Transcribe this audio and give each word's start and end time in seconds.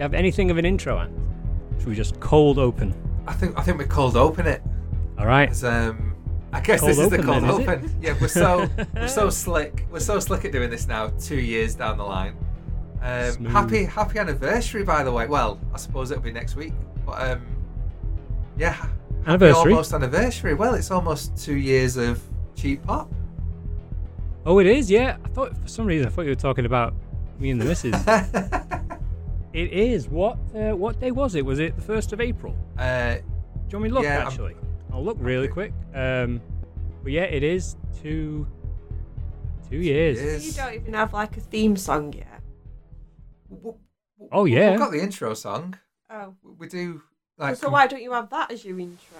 you 0.00 0.04
have 0.04 0.14
anything 0.14 0.50
of 0.50 0.56
an 0.56 0.64
intro, 0.64 0.98
Ant? 0.98 1.12
Should 1.78 1.88
we 1.88 1.94
just 1.94 2.18
cold 2.20 2.58
open? 2.58 2.94
I 3.26 3.34
think 3.34 3.58
I 3.58 3.62
think 3.62 3.76
we 3.76 3.84
cold 3.84 4.16
open 4.16 4.46
it. 4.46 4.62
All 5.18 5.26
right. 5.26 5.52
Um, 5.62 6.16
I 6.54 6.60
guess 6.60 6.80
Cold 6.80 6.92
this 6.92 6.98
is 6.98 7.10
the 7.10 7.22
cold 7.22 7.42
then, 7.42 7.50
open. 7.50 7.96
Yeah, 8.00 8.16
we're 8.18 8.28
so 8.28 8.66
we're 8.94 9.08
so 9.08 9.28
slick. 9.44 9.86
We're 9.90 10.00
so 10.00 10.18
slick 10.18 10.46
at 10.46 10.52
doing 10.52 10.70
this 10.70 10.88
now. 10.88 11.08
Two 11.20 11.38
years 11.38 11.74
down 11.74 11.98
the 11.98 12.04
line. 12.04 12.34
Um, 13.02 13.44
happy 13.44 13.84
happy 13.84 14.18
anniversary, 14.18 14.84
by 14.84 15.02
the 15.02 15.12
way. 15.12 15.26
Well, 15.26 15.60
I 15.74 15.76
suppose 15.76 16.10
it'll 16.10 16.22
be 16.22 16.32
next 16.32 16.56
week. 16.56 16.72
But 17.04 17.32
um, 17.32 17.46
yeah, 18.56 18.86
Anniversary. 19.26 19.72
almost 19.72 19.92
anniversary. 19.92 20.54
Well, 20.54 20.74
it's 20.76 20.90
almost 20.90 21.36
two 21.36 21.56
years 21.56 21.98
of 21.98 22.22
cheap 22.56 22.82
pop. 22.84 23.12
Oh, 24.46 24.60
it 24.60 24.66
is. 24.66 24.90
Yeah. 24.90 25.18
I 25.26 25.28
thought 25.28 25.54
for 25.58 25.68
some 25.68 25.84
reason 25.84 26.06
I 26.06 26.10
thought 26.10 26.22
you 26.22 26.30
were 26.30 26.34
talking 26.36 26.64
about 26.64 26.94
me 27.38 27.50
and 27.50 27.60
the 27.60 27.66
missus. 27.66 27.94
it 29.52 29.72
is. 29.72 30.08
What 30.08 30.38
uh, 30.54 30.76
what 30.76 31.00
day 31.00 31.10
was 31.10 31.34
it? 31.34 31.44
Was 31.44 31.58
it 31.58 31.76
the 31.76 31.82
first 31.82 32.12
of 32.12 32.20
April? 32.20 32.54
uh, 32.78 33.14
Do 33.14 33.20
you 33.70 33.78
want 33.78 33.82
me 33.82 33.88
to 33.90 33.94
look 33.94 34.04
Yeah, 34.04 34.18
I'm- 34.18 34.26
actually? 34.26 34.56
I'll 34.92 35.04
look 35.04 35.16
really 35.20 35.44
Okay. 35.48 35.52
quick. 35.52 35.72
Um, 35.94 36.40
but 37.02 37.12
yeah, 37.12 37.22
it 37.22 37.42
is 37.42 37.76
two 38.02 38.46
two 39.68 39.76
years. 39.78 40.20
years. 40.20 40.46
You 40.46 40.52
don't 40.52 40.74
even 40.74 40.94
have 40.94 41.12
like 41.12 41.36
a 41.36 41.40
theme 41.40 41.76
song 41.76 42.12
yet. 42.12 42.42
w- 43.48 43.62
w- 43.62 43.78
Oh, 44.32 44.44
yeah. 44.44 44.70
we've 44.70 44.78
got 44.80 44.90
the 44.92 45.00
intro 45.00 45.32
song. 45.34 45.76
Oh. 46.10 46.34
We 46.58 46.66
do 46.68 47.02
like. 47.38 47.56
so 47.56 47.66
com- 47.66 47.72
why 47.72 47.86
don't 47.86 48.02
you 48.02 48.12
have 48.12 48.28
that 48.30 48.50
as 48.50 48.64
your 48.64 48.78
intro? 48.80 49.16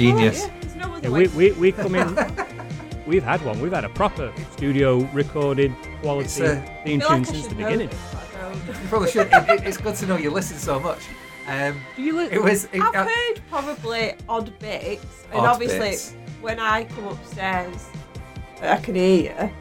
Genius. 0.00 0.46
Oh, 0.46 0.50
yeah, 0.76 0.86
no 0.86 0.96
Yeah, 0.96 1.08
we, 1.10 1.28
we, 1.28 1.52
we 1.52 1.72
come 1.72 1.94
in. 1.94 2.16
we've 3.06 3.22
had 3.22 3.44
one. 3.44 3.60
We've 3.60 3.72
had 3.72 3.84
a 3.84 3.88
proper 3.90 4.32
studio 4.52 4.98
recorded 5.12 5.74
quality 6.02 6.44
uh, 6.46 6.62
theme 6.84 7.00
tune 7.00 7.08
like 7.08 7.26
since 7.26 7.46
the 7.46 7.54
beginning. 7.54 7.88
this, 7.88 7.98
but 8.12 8.26
I 8.36 8.50
don't. 8.52 8.66
You 8.66 8.88
probably 8.88 9.10
should. 9.10 9.26
It, 9.32 9.48
it- 9.50 9.66
it's 9.66 9.76
good 9.76 9.94
to 9.96 10.06
know 10.06 10.16
you 10.16 10.30
listen 10.30 10.56
so 10.56 10.80
much. 10.80 11.00
Um, 11.46 11.80
Do 11.96 12.02
you 12.02 12.16
li- 12.16 12.28
it 12.30 12.42
was. 12.42 12.64
It, 12.72 12.80
I've 12.80 12.94
uh, 12.94 13.04
heard 13.06 13.40
probably 13.50 14.14
odd 14.28 14.56
bits, 14.58 15.04
and 15.32 15.40
Odd 15.40 15.46
obviously 15.54 15.78
bits. 15.90 16.14
when 16.40 16.58
I 16.60 16.84
come 16.84 17.06
upstairs, 17.08 17.88
I 18.62 18.76
can 18.76 18.94
hear 18.94 19.52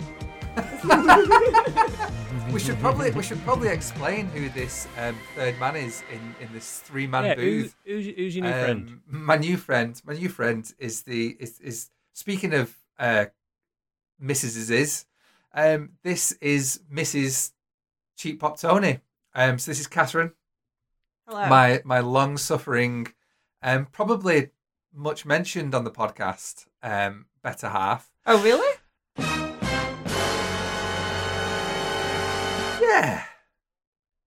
we 2.52 2.60
should 2.60 2.80
probably 2.80 3.12
we 3.12 3.24
should 3.24 3.42
probably 3.44 3.70
explain 3.70 4.28
who 4.28 4.50
this 4.50 4.88
um, 4.98 5.16
third 5.36 5.60
man 5.60 5.76
is 5.76 6.04
in 6.12 6.36
in 6.42 6.52
this 6.54 6.80
three 6.80 7.08
man 7.08 7.26
yeah, 7.26 7.36
booth. 7.36 7.76
who's, 7.86 8.06
who's, 8.08 8.16
who's 8.16 8.36
your 8.36 8.46
new 8.46 8.52
friend? 8.52 8.90
Um, 8.90 9.26
My 9.26 9.38
new 9.38 9.58
friend, 9.58 10.02
my 10.06 10.14
new 10.14 10.30
friend 10.30 10.72
is 10.80 11.04
the 11.04 11.38
is 11.40 11.60
is 11.60 11.90
speaking 12.14 12.54
of 12.54 12.76
uh, 12.98 13.26
Mrs. 14.22 14.70
is 14.72 15.06
um, 15.54 15.92
this 16.04 16.32
is 16.34 16.82
Mrs. 16.92 17.52
Cheap 18.18 18.40
Pop 18.40 18.60
Tony. 18.60 19.00
Um, 19.34 19.60
so 19.60 19.72
this 19.72 19.80
is 19.80 19.88
Catherine, 19.88 20.32
Hello. 21.28 21.48
my 21.48 21.82
my 21.86 22.00
long 22.00 22.38
suffering, 22.38 23.08
um, 23.62 23.86
probably 23.92 24.50
much 24.94 25.26
mentioned 25.26 25.76
on 25.76 25.84
the 25.84 25.92
podcast, 25.92 26.68
um, 26.82 27.28
better 27.44 27.70
half. 27.70 28.10
oh 28.26 28.42
really? 28.44 28.79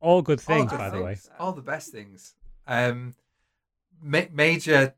All 0.03 0.21
good 0.21 0.41
All 0.41 0.57
things, 0.57 0.71
good 0.71 0.79
by 0.79 0.91
the 0.91 1.01
way. 1.01 1.17
all 1.39 1.53
the 1.53 1.63
best 1.63 1.91
things. 1.93 2.35
Um, 2.67 3.15
ma- 4.03 4.27
major, 4.33 4.95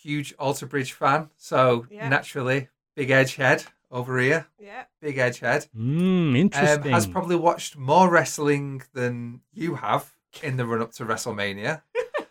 huge 0.00 0.34
Alter 0.38 0.66
Bridge 0.66 0.92
fan, 0.92 1.30
so 1.36 1.86
Yeah. 1.90 2.08
naturally, 2.08 2.68
big 2.94 3.10
edge 3.10 3.36
head 3.36 3.64
over 3.90 4.18
here, 4.18 4.46
Yeah. 4.60 4.84
big 5.00 5.16
edge 5.18 5.38
head. 5.40 5.66
Mm, 5.76 6.28
Um, 6.30 6.36
interesting. 6.36 6.92
has 6.92 7.06
probably 7.06 7.36
watched 7.36 7.76
more 7.76 8.10
wrestling 8.10 8.82
than 8.92 9.40
you 9.52 9.76
have 9.76 10.12
in 10.42 10.56
the 10.58 10.66
run 10.66 10.82
up 10.82 10.92
to 10.92 11.04
WrestleMania. 11.06 11.82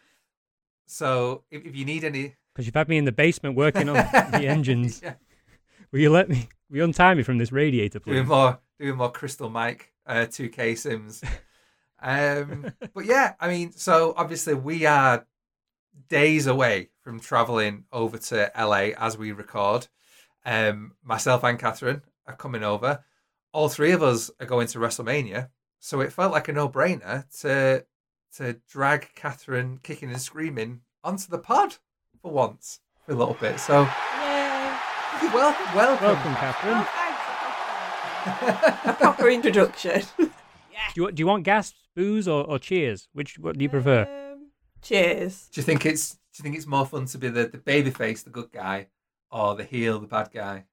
so 0.85 1.43
if, 1.51 1.65
if 1.65 1.75
you 1.75 1.85
need 1.85 2.03
any, 2.03 2.35
Because 2.53 2.65
you've 2.65 2.75
had 2.75 2.89
me 2.89 2.97
in 2.97 3.05
the 3.05 3.11
basement 3.11 3.55
working 3.55 3.89
on 3.89 3.95
the 4.31 4.45
engines. 4.47 5.01
yeah, 5.03 5.15
Will 5.91 5.99
you 5.99 6.09
let 6.11 6.29
me? 6.29 6.49
Will 6.69 6.77
you 6.77 6.83
untie 6.83 7.13
me 7.15 7.23
from 7.23 7.37
this 7.37 7.51
radiator, 7.51 7.99
please? 7.99 8.13
doing 8.13 8.27
more, 8.27 8.59
doing 8.79 8.95
more 8.97 9.11
Crystal 9.11 9.49
Mike, 9.49 9.91
uh, 10.05 10.25
2K 10.29 10.77
Sims. 10.77 11.23
Um, 12.01 12.73
but 12.93 13.05
yeah, 13.05 13.33
I 13.39 13.47
mean, 13.47 13.71
so 13.73 14.13
obviously 14.17 14.53
we 14.53 14.85
are 14.85 15.25
days 16.09 16.47
away 16.47 16.89
from 17.01 17.19
traveling 17.19 17.85
over 17.91 18.17
to 18.17 18.51
LA 18.57 18.89
as 18.97 19.17
we 19.17 19.31
record. 19.31 19.87
Um, 20.45 20.93
myself 21.03 21.43
and 21.43 21.59
Catherine 21.59 22.01
are 22.27 22.35
coming 22.35 22.63
over. 22.63 23.03
All 23.53 23.69
three 23.69 23.91
of 23.91 24.01
us 24.01 24.31
are 24.39 24.45
going 24.45 24.67
to 24.67 24.79
WrestleMania, 24.79 25.49
so 25.79 25.99
it 25.99 26.13
felt 26.13 26.31
like 26.31 26.47
a 26.47 26.53
no-brainer 26.53 27.25
to 27.41 27.85
to 28.37 28.53
drag 28.69 29.09
Catherine 29.13 29.77
kicking 29.83 30.09
and 30.09 30.21
screaming 30.21 30.81
onto 31.03 31.29
the 31.29 31.37
pod 31.37 31.75
for 32.21 32.31
once 32.31 32.79
for 33.05 33.11
a 33.11 33.15
little 33.15 33.33
bit. 33.33 33.59
So 33.59 33.81
Yay. 33.81 34.77
welcome, 35.33 35.75
welcome. 35.75 36.05
Welcome, 36.07 36.35
Catherine. 36.35 36.77
Oh, 36.77 36.87
thanks. 36.95 38.85
A 38.85 38.93
proper 38.93 39.29
introduction. 39.29 40.03
Do 40.93 41.01
you, 41.03 41.11
do 41.11 41.21
you 41.21 41.27
want 41.27 41.43
gas, 41.43 41.73
booze, 41.95 42.27
or, 42.27 42.43
or 42.45 42.59
cheers? 42.59 43.07
Which 43.13 43.37
what 43.39 43.57
do 43.57 43.63
you 43.63 43.69
prefer? 43.69 44.01
Um, 44.33 44.47
cheers. 44.81 45.47
Do 45.51 45.61
you 45.61 45.65
think 45.65 45.85
it's 45.85 46.13
do 46.13 46.17
you 46.39 46.43
think 46.43 46.55
it's 46.55 46.67
more 46.67 46.85
fun 46.85 47.05
to 47.07 47.17
be 47.17 47.27
the, 47.29 47.47
the 47.47 47.57
baby 47.57 47.89
face, 47.91 48.23
the 48.23 48.29
good 48.29 48.51
guy, 48.51 48.87
or 49.31 49.55
the 49.55 49.63
heel, 49.63 49.99
the 49.99 50.07
bad 50.07 50.29
guy? 50.33 50.65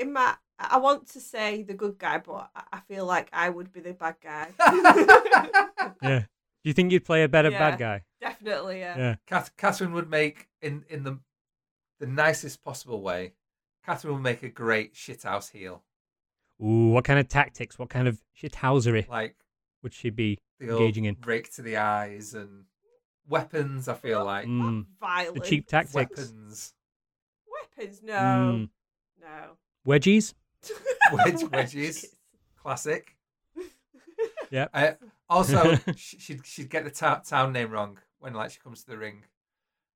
In 0.00 0.12
my, 0.12 0.34
I 0.58 0.76
want 0.78 1.08
to 1.10 1.20
say 1.20 1.62
the 1.62 1.74
good 1.74 1.98
guy, 1.98 2.18
but 2.18 2.50
I- 2.54 2.62
I 2.74 2.80
feel 2.80 3.06
like 3.06 3.28
I 3.32 3.48
would 3.48 3.72
be 3.72 3.80
the 3.80 3.92
bad 3.94 4.16
guy. 4.22 4.48
Yeah. 6.02 6.20
Do 6.20 6.68
you 6.70 6.72
think 6.74 6.92
you'd 6.92 7.04
play 7.04 7.22
a 7.24 7.28
better 7.28 7.50
Yeah. 7.50 7.58
bad 7.70 7.78
guy? 7.78 8.02
Definitely, 8.20 8.80
yeah. 8.80 8.96
Yeah. 8.98 9.14
Cath- 9.26 9.56
Catherine 9.56 9.92
would 9.92 10.08
make 10.10 10.48
in 10.62 10.84
in 10.88 11.02
the 11.04 11.18
the 11.98 12.06
nicest 12.06 12.62
possible 12.62 13.00
way. 13.02 13.32
Catherine 13.84 14.14
would 14.14 14.22
make 14.22 14.42
a 14.42 14.48
great 14.48 14.94
shithouse 14.94 15.50
heel, 15.50 15.82
Ooh, 16.62 16.88
what 16.90 17.04
kind 17.04 17.18
of 17.20 17.28
tactics? 17.28 17.78
What 17.78 17.88
kind 17.90 18.08
of 18.08 18.20
shithousery 18.40 19.08
like 19.08 19.36
would 19.82 19.94
she 19.94 20.10
be 20.10 20.38
the 20.58 20.70
old 20.70 20.80
engaging 20.80 21.04
in? 21.04 21.14
Break 21.14 21.52
to 21.54 21.62
the 21.62 21.76
eyes 21.76 22.34
and 22.34 22.64
weapons. 23.28 23.88
I 23.88 23.94
feel 23.94 24.24
like 24.24 24.46
Mm, 24.46 24.86
Violent. 25.00 25.34
the 25.34 25.40
cheap 25.40 25.66
tactics. 25.68 25.94
weapons, 25.94 26.74
Weapons, 27.76 28.00
no. 28.02 28.12
Mm, 28.14 28.68
No. 29.20 29.56
wedgies. 29.86 30.34
Wedge- 31.12 31.44
wedges. 31.52 32.16
classic. 32.56 33.16
Yep. 34.50 34.70
Uh, 34.74 34.92
also, 35.28 35.76
she'd 35.96 36.44
she'd 36.44 36.70
get 36.70 36.84
the 36.84 36.90
ta- 36.90 37.20
town 37.24 37.52
name 37.52 37.70
wrong 37.70 37.98
when 38.18 38.32
like 38.34 38.50
she 38.50 38.58
comes 38.60 38.80
to 38.82 38.90
the 38.90 38.98
ring. 38.98 39.24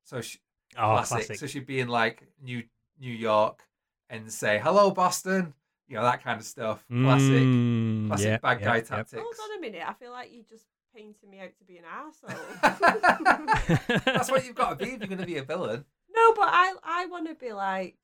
So 0.05 0.21
she, 0.21 0.39
Oh, 0.77 0.93
classic. 0.95 1.17
classic. 1.17 1.37
So 1.39 1.47
she'd 1.47 1.67
be 1.67 1.81
in 1.81 1.89
like 1.89 2.23
New 2.43 2.63
New 3.01 3.13
York 3.13 3.63
and 4.11 4.31
say 4.33 4.61
hello 4.63 4.91
Boston, 4.91 5.55
you 5.89 5.97
know 5.97 6.03
that 6.03 6.23
kind 6.25 6.39
of 6.41 6.47
stuff. 6.47 6.85
Classic, 6.89 7.43
Mm, 7.43 8.07
classic 8.09 8.27
yeah, 8.27 8.39
bad 8.39 8.61
yeah, 8.61 8.67
guy 8.67 8.77
yep. 8.77 8.87
tactics. 8.87 9.23
Hold 9.23 9.35
on 9.51 9.59
a 9.59 9.61
minute. 9.61 9.83
I 9.87 9.93
feel 9.95 10.13
like 10.13 10.33
you 10.33 10.43
just 10.49 10.65
painted 10.95 11.29
me 11.29 11.41
out 11.41 11.51
to 11.59 11.65
be 11.65 11.79
an 11.79 11.85
asshole. 11.85 12.39
That's 14.05 14.31
what 14.31 14.45
you've 14.45 14.55
got 14.55 14.79
to 14.79 14.85
be 14.85 14.93
if 14.93 15.01
you're 15.01 15.09
going 15.09 15.19
to 15.19 15.27
be 15.27 15.37
a 15.39 15.43
villain. 15.43 15.85
no, 16.15 16.33
but 16.35 16.49
I 16.49 16.75
I 16.83 17.07
want 17.07 17.29
to 17.29 17.35
be 17.35 17.53
like 17.53 17.97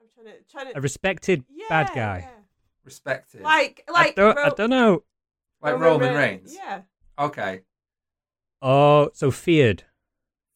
I'm 0.00 0.06
trying 0.14 0.26
to 0.36 0.42
trying 0.50 0.72
to 0.72 0.78
A 0.78 0.80
respected 0.80 1.44
yeah, 1.48 1.64
bad 1.68 1.90
guy. 1.94 2.18
yeah. 2.26 2.30
Respected, 2.84 3.42
Like 3.42 3.82
like 3.92 4.10
I, 4.18 4.22
don't, 4.22 4.38
I 4.38 4.48
don't 4.50 4.70
know. 4.70 5.02
like 5.60 5.78
Roman 5.78 6.14
Reigns. 6.14 6.54
Yeah. 6.54 6.82
Okay, 7.18 7.62
Oh, 8.62 9.10
so 9.14 9.30
feared. 9.30 9.84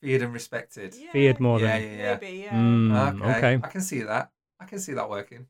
feared 0.01 0.23
and 0.23 0.33
respected. 0.33 0.95
yeah. 0.97 1.11
Feared 1.13 1.41
more 1.41 1.59
yeah, 1.61 1.79
than. 1.79 1.83
yeah, 1.91 1.97
yeah. 1.97 2.19
Maybe, 2.21 2.39
yeah. 2.39 2.53
Mm, 2.55 3.21
Okay. 3.23 3.37
okay. 3.39 3.61
I 3.65 3.69
can 3.69 3.81
see 3.81 4.01
that. 4.03 4.31
I 4.61 4.65
can 4.67 4.79
see 4.79 4.93
that 4.93 5.09
working. 5.11 5.47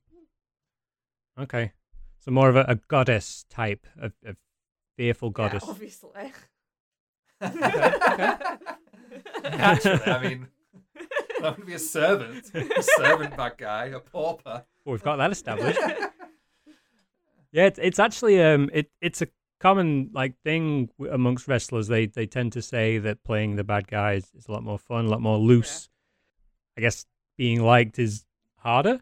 Okay. 1.41 1.73
So 2.19 2.31
more 2.31 2.49
of 2.51 2.57
a, 2.57 2.65
a 2.69 2.75
goddess 2.77 3.45
type, 3.49 3.87
of 4.01 4.13
a 4.27 4.35
fearful 4.97 5.31
goddess. 5.31 5.65
Yeah, 5.65 5.71
obviously. 5.71 6.33
Naturally, 9.43 10.05
I 10.05 10.23
mean, 10.23 10.49
I'm 11.37 11.43
going 11.43 11.55
to 11.57 11.65
be 11.65 11.73
a 11.75 11.79
servant, 11.79 12.51
a 12.55 12.83
servant 12.83 13.37
bad 13.37 13.57
guy, 13.57 13.87
a 13.87 14.01
pauper. 14.01 14.65
Well, 14.85 14.93
we've 14.93 15.03
got 15.03 15.17
that 15.17 15.31
established. 15.31 15.81
yeah, 17.53 17.65
it's, 17.65 17.79
it's 17.83 17.99
actually 17.99 18.43
um, 18.43 18.69
it 18.75 18.91
it's 19.01 19.23
a 19.23 19.29
common 19.59 20.11
like 20.13 20.35
thing 20.45 20.91
amongst 21.11 21.49
wrestlers. 21.49 21.89
They 21.89 22.05
they 22.07 22.27
tend 22.27 22.53
to 22.53 22.61
say 22.61 22.99
that 22.99 23.25
playing 23.25 23.57
the 23.57 23.65
bad 23.65 23.89
guys 23.89 24.31
is 24.37 24.47
a 24.49 24.53
lot 24.53 24.63
more 24.63 24.79
fun, 24.79 25.07
a 25.07 25.09
lot 25.09 25.23
more 25.23 25.39
loose. 25.39 25.89
I 26.77 26.83
guess 26.83 27.07
being 27.39 27.63
liked 27.63 27.99
is 27.99 28.27
harder. 28.57 29.01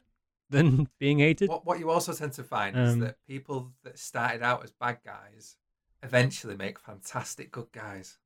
Than 0.51 0.89
being 0.99 1.19
hated. 1.19 1.49
What 1.49 1.65
what 1.67 1.79
you 1.79 1.91
also 1.91 2.13
tend 2.13 2.33
to 2.35 2.45
find 2.45 2.77
is 2.77 2.95
Um, 2.95 3.01
that 3.01 3.17
people 3.27 3.73
that 3.85 3.99
started 3.99 4.43
out 4.43 4.65
as 4.65 4.71
bad 4.73 4.99
guys 5.05 5.57
eventually 6.03 6.57
make 6.57 6.79
fantastic 6.79 7.51
good 7.51 7.71
guys. 7.73 8.19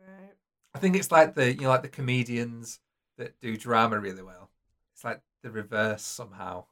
Right. 0.00 0.34
I 0.74 0.78
think 0.78 0.96
it's 0.96 1.10
like 1.10 1.34
the 1.34 1.52
you 1.54 1.62
know 1.62 1.68
like 1.70 1.82
the 1.82 1.88
comedians 1.88 2.80
that 3.16 3.38
do 3.40 3.56
drama 3.56 3.98
really 3.98 4.22
well. 4.22 4.50
It's 4.94 5.04
like 5.04 5.20
the 5.42 5.50
reverse 5.50 6.02
somehow. 6.02 6.64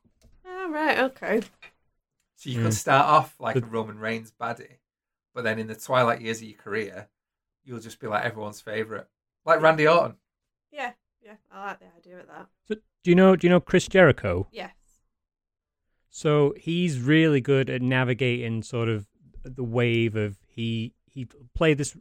Oh, 0.44 0.70
right. 0.70 0.98
Okay. 0.98 1.42
So 2.36 2.50
you 2.50 2.60
Mm. 2.60 2.62
could 2.64 2.74
start 2.74 3.06
off 3.06 3.34
like 3.40 3.54
The- 3.54 3.62
a 3.62 3.66
Roman 3.66 3.98
Reigns 3.98 4.30
baddie, 4.32 4.78
but 5.34 5.42
then 5.44 5.58
in 5.58 5.66
the 5.68 5.74
twilight 5.74 6.20
years 6.20 6.38
of 6.42 6.48
your 6.48 6.58
career, 6.58 7.08
you'll 7.64 7.80
just 7.80 7.98
be 7.98 8.06
like 8.06 8.24
everyone's 8.24 8.60
favorite, 8.60 9.08
like 9.44 9.60
Randy 9.62 9.88
Orton. 9.88 10.16
Yeah. 10.70 10.92
Yeah. 11.22 11.36
I 11.50 11.66
like 11.68 11.80
the 11.80 11.86
idea 11.96 12.20
of 12.20 12.26
that. 12.28 12.46
So, 12.68 12.74
do 13.06 13.10
you 13.10 13.14
know? 13.14 13.36
Do 13.36 13.46
you 13.46 13.50
know 13.52 13.60
Chris 13.60 13.86
Jericho? 13.86 14.48
Yes. 14.50 14.74
So 16.10 16.54
he's 16.56 16.98
really 16.98 17.40
good 17.40 17.70
at 17.70 17.80
navigating 17.80 18.64
sort 18.64 18.88
of 18.88 19.06
the 19.44 19.62
wave 19.62 20.16
of 20.16 20.38
he 20.48 20.92
he 21.04 21.28
played 21.54 21.78
this 21.78 21.96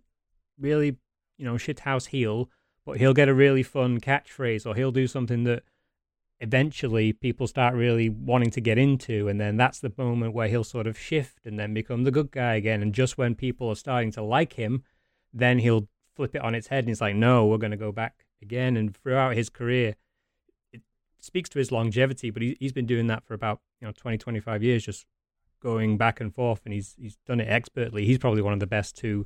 really 0.60 0.98
you 1.38 1.46
know 1.46 1.58
shithouse 1.58 2.08
heel, 2.08 2.50
but 2.88 2.98
he'll 2.98 3.14
get 3.14 3.30
a 3.30 3.36
really 3.36 3.62
fun 3.62 4.00
catchphrase 4.00 4.66
or 4.66 4.74
he'll 4.74 4.92
do 4.92 5.06
something 5.06 5.44
that 5.44 5.62
eventually 6.40 7.14
people 7.14 7.46
start 7.46 7.76
really 7.76 8.10
wanting 8.10 8.50
to 8.50 8.60
get 8.60 8.80
into, 8.80 9.28
and 9.28 9.40
then 9.40 9.58
that's 9.58 9.82
the 9.82 9.94
moment 10.00 10.34
where 10.34 10.48
he'll 10.48 10.64
sort 10.64 10.88
of 10.88 10.98
shift 10.98 11.46
and 11.46 11.60
then 11.60 11.72
become 11.72 12.04
the 12.04 12.10
good 12.10 12.32
guy 12.32 12.56
again. 12.56 12.82
And 12.82 12.96
just 12.96 13.16
when 13.16 13.36
people 13.36 13.70
are 13.70 13.76
starting 13.76 14.12
to 14.14 14.24
like 14.24 14.54
him, 14.54 14.82
then 15.32 15.60
he'll 15.60 15.88
flip 16.16 16.34
it 16.34 16.42
on 16.42 16.56
its 16.56 16.70
head 16.70 16.80
and 16.80 16.88
he's 16.88 17.02
like, 17.02 17.16
"No, 17.16 17.46
we're 17.46 17.60
going 17.60 17.70
to 17.70 17.78
go 17.78 17.92
back 17.92 18.26
again." 18.42 18.76
And 18.76 18.98
throughout 18.98 19.36
his 19.36 19.52
career, 19.52 19.98
speaks 21.26 21.50
to 21.50 21.60
his 21.60 21.72
longevity, 21.72 22.30
but 22.30 22.42
he, 22.42 22.56
he's 22.60 22.72
been 22.72 22.86
doing 22.86 23.08
that 23.08 23.24
for 23.26 23.34
about 23.34 23.60
you 23.82 23.88
know 23.88 23.94
20, 23.98 24.18
25 24.18 24.64
years, 24.64 24.86
just 24.86 25.06
going 25.62 25.98
back 25.98 26.22
and 26.22 26.34
forth, 26.34 26.62
and 26.66 26.74
he's 26.74 26.96
he's 27.00 27.18
done 27.26 27.40
it 27.40 27.50
expertly. 27.50 28.06
He's 28.06 28.20
probably 28.20 28.42
one 28.42 28.54
of 28.54 28.60
the 28.60 28.68
best 28.68 28.96
to 28.98 29.26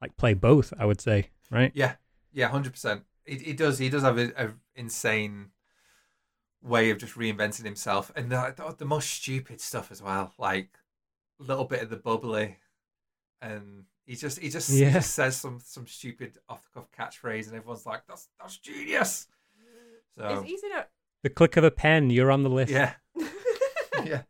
like 0.00 0.16
play 0.16 0.34
both, 0.34 0.72
I 0.78 0.86
would 0.86 1.00
say, 1.00 1.28
right? 1.50 1.70
Yeah, 1.74 1.94
yeah, 2.32 2.48
hundred 2.48 2.72
percent. 2.72 3.02
He, 3.24 3.36
he 3.36 3.52
does. 3.52 3.78
He 3.78 3.90
does 3.90 4.02
have 4.02 4.18
a, 4.18 4.32
a 4.36 4.50
insane 4.74 5.50
way 6.62 6.90
of 6.90 6.98
just 6.98 7.14
reinventing 7.14 7.64
himself, 7.64 8.10
and 8.16 8.30
the, 8.30 8.54
the, 8.56 8.74
the 8.78 8.84
most 8.84 9.10
stupid 9.10 9.60
stuff 9.60 9.90
as 9.90 10.02
well. 10.02 10.32
Like 10.38 10.70
a 11.38 11.44
little 11.44 11.66
bit 11.66 11.82
of 11.82 11.90
the 11.90 11.96
bubbly, 11.96 12.56
and 13.42 13.84
he 14.06 14.16
just 14.16 14.38
he 14.38 14.48
just, 14.48 14.70
he 14.70 14.90
just 14.90 15.14
says 15.14 15.36
some 15.36 15.60
some 15.62 15.86
stupid 15.86 16.38
off 16.48 16.62
the 16.62 16.80
cuff 16.80 16.90
catchphrase, 16.98 17.46
and 17.48 17.56
everyone's 17.56 17.86
like, 17.86 18.02
"That's 18.08 18.28
that's 18.40 18.56
genius." 18.56 19.28
So 20.16 20.26
It's 20.26 20.50
easy 20.50 20.68
to. 20.68 20.86
The 21.22 21.30
click 21.30 21.56
of 21.56 21.64
a 21.64 21.70
pen, 21.70 22.10
you're 22.10 22.30
on 22.30 22.42
the 22.42 22.50
list. 22.50 22.72
yeah, 22.72 22.94
yeah, 24.04 24.22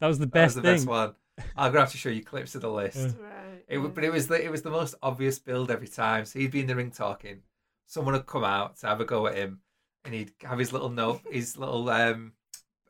that 0.00 0.06
was 0.06 0.18
the 0.18 0.26
that 0.26 0.32
best 0.32 0.56
was 0.56 0.62
the 0.62 0.62
thing. 0.62 0.74
best 0.76 0.86
one. 0.86 1.14
I'm 1.56 1.70
gonna 1.72 1.80
have 1.80 1.92
to 1.92 1.98
show 1.98 2.08
you 2.10 2.22
clips 2.24 2.54
of 2.54 2.62
the 2.62 2.70
list. 2.70 2.96
Yeah. 2.96 3.24
right. 3.24 3.64
It, 3.68 3.78
wa- 3.78 3.88
but 3.88 4.04
it 4.04 4.12
was 4.12 4.26
the, 4.26 4.42
it 4.44 4.50
was 4.50 4.62
the 4.62 4.70
most 4.70 4.94
obvious 5.02 5.38
build 5.38 5.70
every 5.70 5.88
time. 5.88 6.24
So 6.24 6.38
he'd 6.38 6.50
be 6.50 6.60
in 6.60 6.66
the 6.66 6.76
ring 6.76 6.90
talking. 6.90 7.42
Someone 7.86 8.14
would 8.14 8.26
come 8.26 8.44
out 8.44 8.76
to 8.78 8.86
have 8.88 9.00
a 9.00 9.04
go 9.04 9.26
at 9.28 9.36
him, 9.36 9.60
and 10.04 10.12
he'd 10.14 10.32
have 10.42 10.58
his 10.58 10.72
little 10.72 10.88
note, 10.90 11.20
his 11.30 11.56
little 11.56 11.88
um, 11.88 12.32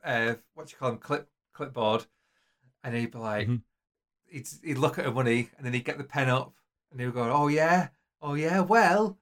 uh, 0.03 0.33
what 0.55 0.67
do 0.67 0.71
you 0.71 0.77
call 0.77 0.89
him, 0.89 0.97
clip 0.97 1.29
clipboard, 1.53 2.05
and 2.83 2.95
he'd 2.95 3.11
be 3.11 3.17
like, 3.19 3.47
Mhm. 3.47 3.61
he'd 4.25 4.47
he'd 4.63 4.77
look 4.77 4.97
at 4.97 5.05
her 5.05 5.11
money, 5.11 5.49
and 5.57 5.65
then 5.65 5.73
he'd 5.73 5.85
get 5.85 5.97
the 5.97 6.03
pen 6.03 6.27
up, 6.29 6.53
and 6.91 6.99
he'd 6.99 7.13
go, 7.13 7.31
oh 7.31 7.47
yeah, 7.47 7.89
oh 8.21 8.33
yeah, 8.33 8.61
well, 8.61 9.17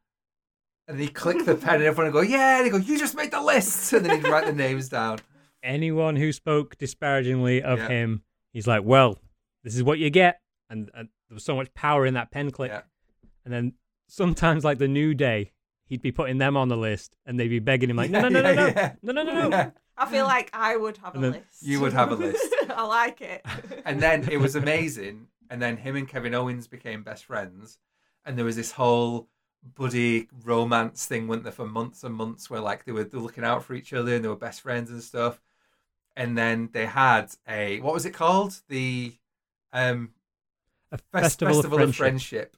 and 0.91 0.99
he'd 0.99 1.13
click 1.13 1.45
the 1.45 1.55
pen, 1.55 1.75
and 1.75 1.83
everyone 1.83 2.13
would 2.13 2.21
go, 2.21 2.27
yeah, 2.27 2.57
and 2.57 2.65
he'd 2.65 2.71
go, 2.71 2.77
you 2.77 2.97
just 2.99 3.15
made 3.15 3.31
the 3.31 3.41
list, 3.41 3.93
and 3.93 4.05
then 4.05 4.19
he'd 4.21 4.27
write 4.29 4.45
the 4.45 4.53
names 4.53 4.89
down. 4.89 5.19
Anyone 5.63 6.15
who 6.15 6.31
spoke 6.31 6.77
disparagingly 6.77 7.61
of 7.61 7.79
Yeah. 7.79 7.87
him, 7.87 8.23
he's 8.51 8.65
like, 8.67 8.83
"Well, 8.83 9.19
this 9.63 9.75
is 9.75 9.83
what 9.83 9.99
you 9.99 10.09
get," 10.09 10.41
and, 10.69 10.89
and 10.95 11.09
there 11.29 11.35
was 11.35 11.43
so 11.45 11.55
much 11.55 11.73
power 11.73 12.05
in 12.05 12.15
that 12.15 12.31
pen 12.31 12.49
click. 12.51 12.71
Yeah. 12.71 12.81
And 13.45 13.53
then 13.53 13.73
sometimes, 14.07 14.63
like 14.63 14.79
the 14.79 14.87
New 14.87 15.13
Day, 15.13 15.51
he'd 15.85 16.01
be 16.01 16.11
putting 16.11 16.37
them 16.39 16.57
on 16.57 16.67
the 16.67 16.77
list, 16.77 17.15
and 17.25 17.39
they'd 17.39 17.47
be 17.47 17.59
begging 17.59 17.89
him, 17.89 17.95
like, 17.97 18.09
"No, 18.09 18.21
no, 18.21 18.29
no, 18.29 18.41
no, 18.41 18.53
no, 18.55 18.67
Yeah, 18.67 18.93
no, 19.03 19.13
no, 19.13 19.23
no, 19.23 19.33
no." 19.33 19.49
yeah. 19.49 19.69
I 19.97 20.05
feel 20.07 20.25
like 20.25 20.49
I 20.51 20.77
would 20.77 20.97
have 20.97 21.13
a 21.13 21.17
And 21.17 21.23
then 21.25 21.31
list. 21.33 21.61
You 21.61 21.79
would 21.81 21.93
have 21.93 22.11
a 22.11 22.15
list. 22.15 22.43
I 22.75 22.83
like 22.87 23.21
it. 23.21 23.45
and 23.85 24.01
then 24.01 24.27
it 24.31 24.37
was 24.37 24.55
amazing. 24.55 25.27
And 25.51 25.61
then 25.61 25.77
him 25.77 25.95
and 25.95 26.07
Kevin 26.07 26.33
Owens 26.33 26.67
became 26.67 27.03
best 27.03 27.25
friends, 27.25 27.77
and 28.25 28.35
there 28.37 28.45
was 28.45 28.55
this 28.55 28.71
whole 28.71 29.27
buddy 29.63 30.27
romance 30.43 31.05
thing 31.05 31.27
went 31.27 31.43
there 31.43 31.51
for 31.51 31.67
months 31.67 32.03
and 32.03 32.15
months, 32.15 32.49
where 32.49 32.61
like 32.61 32.85
they 32.85 32.91
were, 32.91 33.03
they 33.03 33.17
were 33.17 33.23
looking 33.23 33.43
out 33.45 33.63
for 33.63 33.73
each 33.75 33.93
other 33.93 34.15
and 34.15 34.23
they 34.23 34.29
were 34.29 34.35
best 34.35 34.61
friends 34.61 34.91
and 34.91 35.03
stuff. 35.03 35.41
And 36.15 36.37
then 36.37 36.69
they 36.73 36.85
had 36.87 37.33
a 37.47 37.79
what 37.81 37.93
was 37.93 38.05
it 38.05 38.13
called? 38.13 38.61
The 38.69 39.15
um 39.73 40.11
A 40.91 40.97
festival, 41.11 41.59
Festival, 41.59 41.59
of 41.59 41.69
of 41.69 41.71
friendship. 41.71 41.95
Friendship, 41.95 42.55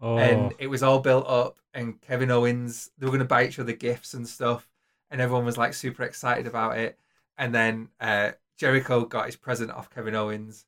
Oh, 0.00 0.16
and 0.16 0.54
it 0.58 0.68
was 0.68 0.82
all 0.82 1.00
built 1.00 1.26
up. 1.28 1.58
And 1.74 2.00
Kevin 2.00 2.30
Owens, 2.30 2.90
they 2.98 3.06
were 3.06 3.12
going 3.12 3.20
to 3.20 3.26
buy 3.26 3.46
each 3.46 3.58
other 3.58 3.72
gifts 3.72 4.14
and 4.14 4.28
stuff, 4.28 4.68
and 5.10 5.20
everyone 5.20 5.44
was 5.46 5.58
like 5.58 5.74
super 5.74 6.04
excited 6.04 6.46
about 6.46 6.78
it. 6.78 6.98
And 7.38 7.54
then 7.54 7.90
uh, 8.00 8.32
Jericho 8.58 9.04
got 9.06 9.26
his 9.26 9.36
present 9.36 9.70
off 9.70 9.90
Kevin 9.90 10.14
Owens, 10.14 10.66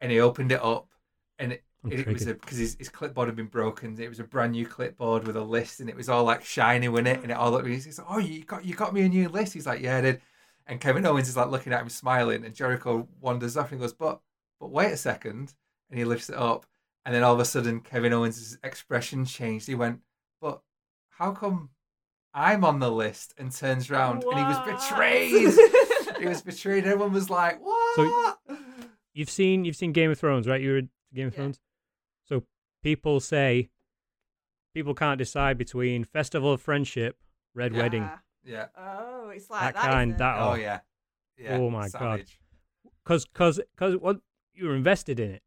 and 0.00 0.12
he 0.12 0.20
opened 0.20 0.52
it 0.52 0.62
up, 0.62 0.88
and 1.38 1.58
I'm 1.84 1.92
it 1.92 2.06
was 2.06 2.22
triggered. 2.22 2.40
because 2.40 2.58
his, 2.58 2.76
his 2.78 2.88
clipboard 2.88 3.28
had 3.28 3.36
been 3.36 3.46
broken. 3.46 4.00
It 4.00 4.08
was 4.08 4.18
a 4.20 4.24
brand 4.24 4.52
new 4.52 4.66
clipboard 4.66 5.26
with 5.26 5.36
a 5.36 5.42
list, 5.42 5.80
and 5.80 5.88
it 5.88 5.96
was 5.96 6.08
all 6.08 6.24
like 6.24 6.44
shiny 6.44 6.88
with 6.88 7.06
it, 7.06 7.20
and 7.22 7.30
it 7.30 7.36
all 7.36 7.50
looked. 7.52 7.68
He's 7.68 7.98
like, 7.98 8.06
"Oh, 8.10 8.18
you 8.18 8.44
got 8.44 8.64
you 8.64 8.74
got 8.74 8.92
me 8.94 9.02
a 9.02 9.08
new 9.08 9.28
list." 9.28 9.52
He's 9.52 9.66
like, 9.66 9.80
"Yeah, 9.80 9.98
I 9.98 10.00
did." 10.00 10.20
And 10.66 10.80
Kevin 10.80 11.06
Owens 11.06 11.28
is 11.28 11.36
like 11.36 11.50
looking 11.50 11.72
at 11.72 11.80
him, 11.82 11.88
smiling, 11.88 12.44
and 12.44 12.54
Jericho 12.54 13.06
wanders 13.20 13.56
off 13.56 13.70
and 13.70 13.80
goes, 13.80 13.92
"But, 13.92 14.20
but 14.58 14.70
wait 14.70 14.90
a 14.92 14.96
second. 14.96 15.54
and 15.90 15.98
he 15.98 16.04
lifts 16.04 16.28
it 16.28 16.36
up, 16.36 16.66
and 17.04 17.14
then 17.14 17.22
all 17.22 17.34
of 17.34 17.40
a 17.40 17.44
sudden 17.44 17.80
Kevin 17.80 18.12
Owens' 18.12 18.58
expression 18.64 19.24
changed. 19.24 19.68
He 19.68 19.76
went, 19.76 20.00
"But 20.40 20.62
how 21.10 21.30
come 21.32 21.70
I'm 22.34 22.64
on 22.64 22.80
the 22.80 22.90
list?" 22.90 23.34
And 23.38 23.52
turns 23.52 23.88
around, 23.90 24.24
and 24.24 24.38
he 24.38 24.44
was 24.44 24.58
betrayed. 24.66 25.30
he 26.18 26.26
was 26.26 26.42
betrayed. 26.42 26.84
Everyone 26.84 27.12
was 27.12 27.30
like, 27.30 27.64
"What?" 27.64 27.96
So- 28.48 28.56
you've 29.14 29.30
seen 29.30 29.64
you've 29.64 29.76
seen 29.76 29.92
Game 29.92 30.10
of 30.10 30.18
Thrones, 30.18 30.48
right? 30.48 30.60
You 30.60 30.72
were 30.72 30.82
Game 31.16 31.26
of 31.28 31.32
Yeah. 31.34 31.36
Thrones. 31.38 31.60
So 32.24 32.44
people 32.82 33.18
say 33.20 33.70
people 34.74 34.94
can't 34.94 35.18
decide 35.18 35.56
between 35.58 36.04
Festival 36.04 36.52
of 36.52 36.60
Friendship, 36.60 37.18
Red 37.54 37.72
Yeah. 37.72 37.78
Wedding, 37.82 38.02
Ah. 38.04 38.20
yeah. 38.44 38.66
Oh, 38.76 39.30
it's 39.30 39.48
that 39.48 39.52
like 39.54 39.74
that. 39.74 39.80
is 39.80 39.86
kind. 39.86 40.10
it? 40.12 40.18
That 40.18 40.36
Oh 40.38 40.54
yeah. 40.54 40.80
Yeah. 41.38 41.58
Oh, 41.58 41.68
my 41.70 41.88
God. 41.88 42.24
because 43.04 43.26
because 43.26 43.60
because 43.74 43.96
what 43.96 44.20
you're 44.54 44.74
invested 44.76 45.18
in 45.20 45.30
it. 45.32 45.42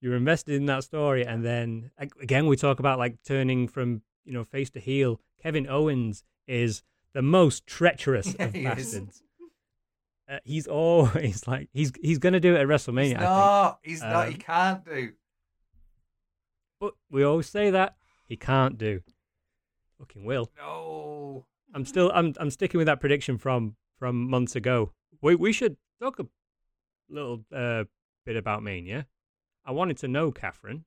You're 0.00 0.14
invested 0.14 0.54
in 0.54 0.66
that 0.66 0.84
story, 0.84 1.26
and 1.26 1.44
then 1.44 1.90
again 2.20 2.46
we 2.46 2.56
talk 2.56 2.78
about 2.78 2.98
like 3.00 3.20
turning 3.24 3.66
from 3.66 4.02
you 4.24 4.32
know 4.32 4.44
face 4.44 4.70
to 4.70 4.80
heel. 4.80 5.20
Kevin 5.42 5.66
Owens 5.68 6.22
is 6.46 6.82
the 7.14 7.22
most 7.22 7.66
treacherous 7.66 8.34
of 8.38 8.52
bastards. 8.52 9.22
Uh, 10.30 10.38
he's 10.44 10.66
always 10.66 11.46
like 11.46 11.68
he's 11.72 11.92
he's 12.02 12.18
gonna 12.18 12.40
do 12.40 12.54
it 12.54 12.60
at 12.60 12.66
WrestleMania, 12.66 13.04
He's 13.04 13.14
I 13.14 13.18
think. 13.18 13.28
not. 13.30 13.78
He's 13.82 14.02
not. 14.02 14.28
He 14.28 14.34
Um, 14.34 14.40
can't 14.40 14.84
do. 14.84 15.12
But 16.80 16.94
we 17.10 17.22
always 17.24 17.48
say 17.48 17.70
that 17.70 17.96
he 18.26 18.36
can't 18.36 18.78
do. 18.78 19.00
Fucking 19.98 20.24
will. 20.24 20.50
No. 20.58 21.46
I'm 21.74 21.84
still 21.84 22.10
I'm 22.14 22.34
I'm 22.38 22.50
sticking 22.50 22.78
with 22.78 22.86
that 22.86 23.00
prediction 23.00 23.38
from 23.38 23.76
from 23.98 24.28
months 24.28 24.54
ago. 24.54 24.92
We 25.20 25.34
we 25.34 25.52
should 25.52 25.76
talk 26.00 26.18
a 26.20 26.26
little 27.08 27.44
uh, 27.52 27.84
bit 28.24 28.36
about 28.36 28.62
Mania. 28.62 29.06
I 29.64 29.72
wanted 29.72 29.98
to 29.98 30.08
know, 30.08 30.30
Catherine, 30.30 30.84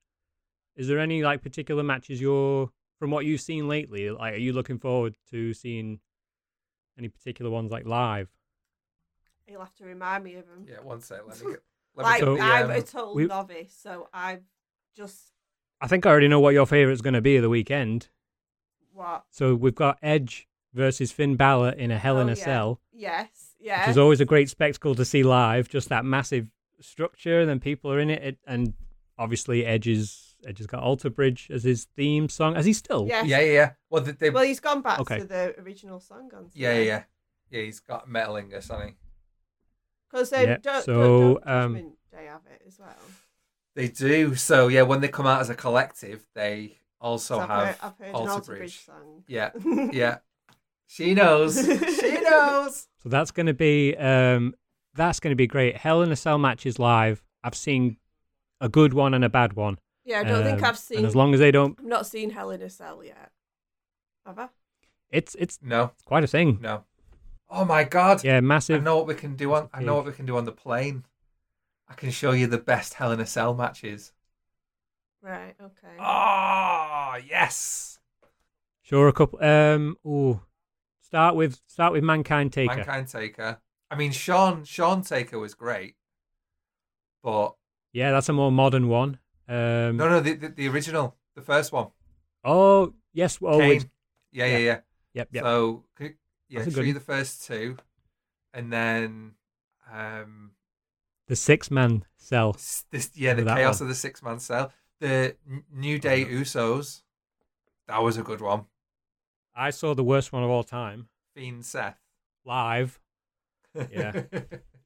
is 0.75 0.87
there 0.87 0.99
any 0.99 1.23
like 1.23 1.43
particular 1.43 1.83
matches 1.83 2.21
you're 2.21 2.71
from 2.99 3.11
what 3.11 3.25
you've 3.25 3.41
seen 3.41 3.67
lately? 3.67 4.09
Like, 4.11 4.35
are 4.35 4.37
you 4.37 4.53
looking 4.53 4.79
forward 4.79 5.15
to 5.31 5.53
seeing 5.53 5.99
any 6.97 7.09
particular 7.09 7.51
ones 7.51 7.71
like 7.71 7.85
live? 7.85 8.29
You'll 9.51 9.61
have 9.61 9.75
to 9.75 9.85
remind 9.85 10.23
me 10.23 10.35
of 10.35 10.47
them. 10.47 10.65
Yeah. 10.67 10.77
One 10.81 11.01
sec. 11.01 11.19
Let 11.27 11.39
me 11.43 11.51
get. 11.51 11.63
Let 11.95 12.03
like 12.03 12.21
me 12.21 12.25
So- 12.25 12.39
I'm 12.41 12.65
um, 12.65 12.71
a 12.71 12.81
total 12.81 13.15
we- 13.15 13.25
novice, 13.25 13.75
so 13.77 14.07
I've 14.13 14.43
just 14.95 15.33
I 15.81 15.87
think 15.87 16.05
I 16.05 16.09
already 16.09 16.27
know 16.27 16.39
what 16.39 16.53
your 16.53 16.65
favorite's 16.65 17.01
going 17.01 17.15
to 17.15 17.21
be 17.21 17.35
of 17.37 17.41
the 17.41 17.49
weekend. 17.49 18.09
what? 18.93 19.23
So 19.29 19.55
we've 19.55 19.75
got 19.75 19.97
Edge 20.01 20.47
versus 20.73 21.11
Finn 21.11 21.35
Balor 21.35 21.71
in 21.71 21.91
a 21.91 21.97
Hell 21.97 22.19
in 22.19 22.29
Oh, 22.29 22.33
a 22.33 22.35
yeah. 22.35 22.43
Cell. 22.43 22.81
Yes, 22.93 23.55
yeah. 23.59 23.79
which 23.81 23.87
yeah. 23.87 23.89
is 23.89 23.97
always 23.97 24.21
a 24.21 24.25
great 24.25 24.49
spectacle 24.49 24.95
to 24.95 25.03
see 25.05 25.23
live. 25.23 25.67
Just 25.69 25.89
that 25.89 26.05
massive 26.05 26.47
structure, 26.79 27.41
and 27.41 27.49
then 27.49 27.59
people 27.59 27.91
are 27.91 27.99
in 27.99 28.09
it, 28.09 28.21
it 28.23 28.37
and 28.47 28.73
obviously 29.17 29.65
Edge's 29.65 30.35
Edge 30.45 30.57
has 30.59 30.67
got 30.67 30.81
Alter 30.83 31.09
Bridge 31.09 31.49
as 31.51 31.63
his 31.63 31.85
theme 31.95 32.29
song. 32.29 32.55
As 32.55 32.65
he 32.65 32.73
still? 32.73 33.05
Yes. 33.07 33.27
Yeah, 33.27 33.39
yeah, 33.41 33.51
yeah. 33.51 33.71
Well, 33.89 34.01
they, 34.03 34.11
they, 34.13 34.29
Well, 34.29 34.43
he's 34.43 34.59
gone 34.59 34.81
back 34.81 34.99
Okay. 34.99 35.19
to 35.19 35.25
the 35.25 35.55
original 35.59 35.99
song 35.99 36.29
on. 36.35 36.49
yeah, 36.53 36.73
yeah, 36.75 36.81
yeah. 36.81 37.03
Yeah, 37.49 37.61
he's 37.63 37.79
got 37.81 38.07
metalingus, 38.07 38.69
hasn't 38.69 38.83
he? 38.85 38.95
Because 40.11 40.29
they 40.29 40.43
Yeah, 40.45 40.57
don't, 40.57 40.83
so, 40.83 40.93
don't, 40.93 41.43
don't 41.43 41.47
um, 41.49 41.73
Judgment 41.75 41.97
Day 42.11 42.25
have 42.25 42.41
it 42.51 42.61
as 42.67 42.79
well. 42.79 42.89
They 43.75 43.87
do. 43.87 44.35
So 44.35 44.67
yeah, 44.67 44.81
when 44.81 44.99
they 45.01 45.07
come 45.07 45.25
out 45.25 45.39
as 45.41 45.49
a 45.49 45.55
collective, 45.55 46.27
they 46.35 46.77
also 46.99 47.35
So 47.37 47.41
I've 47.41 47.49
have 47.49 47.67
heard, 47.67 47.75
I've 47.81 47.97
heard 47.97 48.15
Alter 48.15 48.31
Alter 48.31 48.45
Bridge. 48.47 48.59
Bridge 48.59 48.85
song. 48.85 49.23
Yeah, 49.27 49.51
yeah. 49.93 50.17
She 50.87 51.13
knows. 51.13 51.55
she 51.55 52.19
knows. 52.21 52.87
So 53.01 53.09
that's 53.09 53.31
going 53.31 53.45
to 53.45 53.53
be 53.53 53.95
um, 53.97 54.53
that's 54.93 55.19
going 55.21 55.31
to 55.31 55.35
be 55.37 55.47
great. 55.47 55.77
Hell 55.77 56.01
in 56.01 56.11
a 56.11 56.15
Cell 56.17 56.37
matches 56.37 56.77
live. 56.79 57.23
I've 57.43 57.55
seen 57.55 57.95
a 58.59 58.67
good 58.67 58.93
one 58.93 59.13
and 59.13 59.23
a 59.23 59.29
bad 59.29 59.53
one. 59.53 59.79
Yeah, 60.03 60.19
I 60.19 60.23
don't 60.25 60.43
think 60.43 60.59
Um, 60.59 60.65
I've 60.65 60.77
seen. 60.77 60.97
And 60.97 61.07
as 61.07 61.15
long 61.15 61.33
as 61.33 61.39
they 61.39 61.51
don't, 61.51 61.77
I've 61.79 61.85
not 61.85 62.05
seen 62.05 62.31
Hell 62.31 62.51
in 62.51 62.61
a 62.61 62.69
Cell 62.69 63.03
yet. 63.03 63.31
Have 64.25 64.37
I? 64.37 64.49
it's 65.09 65.35
it's 65.39 65.59
No, 65.61 65.91
it's 65.93 66.03
quite 66.03 66.23
a 66.25 66.27
thing. 66.27 66.59
no. 66.61 66.83
Oh 67.53 67.65
my 67.65 67.83
god. 67.83 68.23
Yeah, 68.23 68.39
massive. 68.39 68.75
I 68.75 68.77
massive. 68.77 68.83
know 68.85 68.97
what 68.97 69.07
we 69.07 69.13
can 69.15 69.35
do 69.35 69.53
on. 69.53 69.69
I 69.73 69.81
know 69.83 69.95
what 69.95 70.05
we 70.05 70.13
can 70.13 70.25
do 70.25 70.37
on 70.37 70.45
the 70.45 70.51
plane. 70.53 71.03
I 71.87 71.93
can 71.93 72.09
show 72.09 72.31
you 72.31 72.47
the 72.47 72.57
best 72.57 72.93
Hell 72.95 73.11
in 73.11 73.19
a 73.19 73.25
Cell 73.25 73.53
matches. 73.53 74.13
Right. 75.21 75.53
Okay. 75.61 75.97
Oh 75.99 77.17
yes. 77.27 77.99
Sure, 78.81 79.07
a 79.09 79.13
couple. 79.13 79.43
Um, 79.43 79.97
Oh. 80.05 80.41
start 81.01 81.35
with 81.35 81.59
start 81.67 81.91
with 81.93 82.03
Mankind 82.03 82.53
Taker. 82.53 82.75
Mankind 82.75 83.07
Taker. 83.09 83.59
I 83.91 83.95
mean, 83.95 84.11
Shawn 84.13 84.63
Shawn 84.63 85.01
Taker 85.01 85.37
was 85.37 85.53
great, 85.53 85.95
but 87.21 87.55
Yeah, 87.91 88.11
that's 88.11 88.29
a 88.29 88.33
more 88.33 88.51
modern 88.51 88.87
one. 88.87 89.19
Um, 89.49 89.97
no, 89.97 90.07
no, 90.07 90.21
the 90.21 90.33
the, 90.33 90.49
the 90.49 90.67
original, 90.69 91.17
the 91.35 91.41
first 91.41 91.73
one, 91.73 91.89
Oh 92.45 92.93
yes. 93.13 93.37
Oh, 93.41 93.59
Kane. 93.59 93.71
it's- 93.71 93.89
Yeah, 94.31 94.45
yeah, 94.45 94.57
yeah. 94.59 94.79
yep, 95.13 95.27
yep. 95.33 95.43
So 95.43 95.83
c- 95.99 96.15
yeah, 96.51 96.59
That's 96.59 96.73
a 96.73 96.75
good 96.75 96.85
you 96.85 96.89
one. 96.89 96.93
the 96.95 96.99
first 96.99 97.45
two, 97.47 97.77
and 98.53 98.71
then 98.71 99.31
um, 99.91 100.51
the 101.27 101.35
six 101.35 101.71
man 101.71 102.03
cell. 102.17 102.51
this 102.91 103.09
yeah, 103.15 103.33
the 103.33 103.43
chaos 103.45 103.79
one. 103.79 103.85
of 103.85 103.87
the 103.89 103.95
six 103.95 104.21
man 104.21 104.39
cell, 104.39 104.71
the 104.99 105.35
New 105.73 105.97
Day 105.97 106.25
Usos. 106.25 107.03
That 107.87 108.03
was 108.03 108.17
a 108.17 108.23
good 108.23 108.41
one. 108.41 108.65
I 109.55 109.69
saw 109.69 109.93
the 109.95 110.03
worst 110.03 110.31
one 110.33 110.43
of 110.43 110.49
all 110.49 110.63
time 110.63 111.07
Fiend 111.35 111.65
Seth. 111.65 111.97
live. 112.45 112.99
Yeah. 113.89 114.23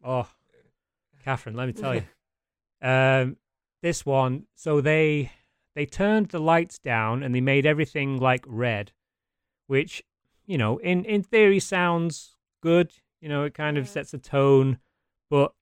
Oh, 0.07 0.29
Catherine, 1.23 1.55
let 1.55 1.65
me 1.65 1.73
tell 1.73 1.95
you. 1.95 2.03
Um, 2.81 3.37
this 3.81 4.05
one. 4.05 4.45
So 4.53 4.81
they 4.81 5.31
they 5.73 5.87
turned 5.87 6.27
the 6.29 6.39
lights 6.39 6.77
down 6.77 7.23
and 7.23 7.33
they 7.33 7.41
made 7.41 7.65
everything 7.65 8.17
like 8.17 8.43
red, 8.45 8.91
which 9.65 10.03
you 10.45 10.57
know, 10.57 10.77
in 10.77 11.05
in 11.05 11.23
theory, 11.23 11.59
sounds 11.59 12.35
good. 12.61 12.91
You 13.21 13.29
know, 13.29 13.43
it 13.43 13.53
kind 13.53 13.77
of 13.77 13.87
sets 13.89 14.13
a 14.13 14.17
tone, 14.17 14.77
but 15.29 15.53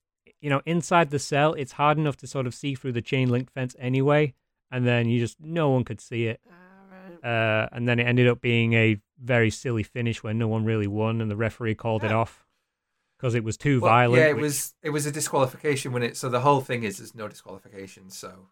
you 0.41 0.49
know, 0.49 0.61
inside 0.65 1.09
the 1.09 1.19
cell, 1.19 1.53
it's 1.53 1.73
hard 1.73 1.97
enough 1.97 2.17
to 2.17 2.27
sort 2.27 2.47
of 2.47 2.53
see 2.53 2.75
through 2.75 2.91
the 2.91 3.01
chain 3.01 3.29
link 3.29 3.51
fence 3.51 3.75
anyway, 3.79 4.33
and 4.71 4.85
then 4.85 5.07
you 5.07 5.19
just 5.19 5.39
no 5.39 5.69
one 5.69 5.83
could 5.83 6.01
see 6.01 6.25
it. 6.27 6.41
Uh, 7.23 7.67
and 7.71 7.87
then 7.87 7.99
it 7.99 8.03
ended 8.03 8.27
up 8.27 8.41
being 8.41 8.73
a 8.73 8.99
very 9.21 9.49
silly 9.49 9.83
finish 9.83 10.21
where 10.23 10.33
no 10.33 10.47
one 10.47 10.65
really 10.65 10.87
won, 10.87 11.21
and 11.21 11.31
the 11.31 11.37
referee 11.37 11.75
called 11.75 12.03
it 12.03 12.11
off 12.11 12.45
because 13.17 13.33
it 13.35 13.43
was 13.45 13.55
too 13.55 13.79
Well, 13.79 13.91
violent. 13.91 14.21
Yeah, 14.21 14.27
it 14.29 14.33
which- 14.35 14.41
was 14.41 14.73
it 14.81 14.89
was 14.89 15.05
a 15.05 15.11
disqualification 15.11 15.93
when 15.93 16.03
it. 16.03 16.17
So 16.17 16.27
the 16.27 16.41
whole 16.41 16.59
thing 16.59 16.83
is 16.83 16.97
there's 16.97 17.15
no 17.15 17.29
disqualification. 17.29 18.09
So 18.09 18.49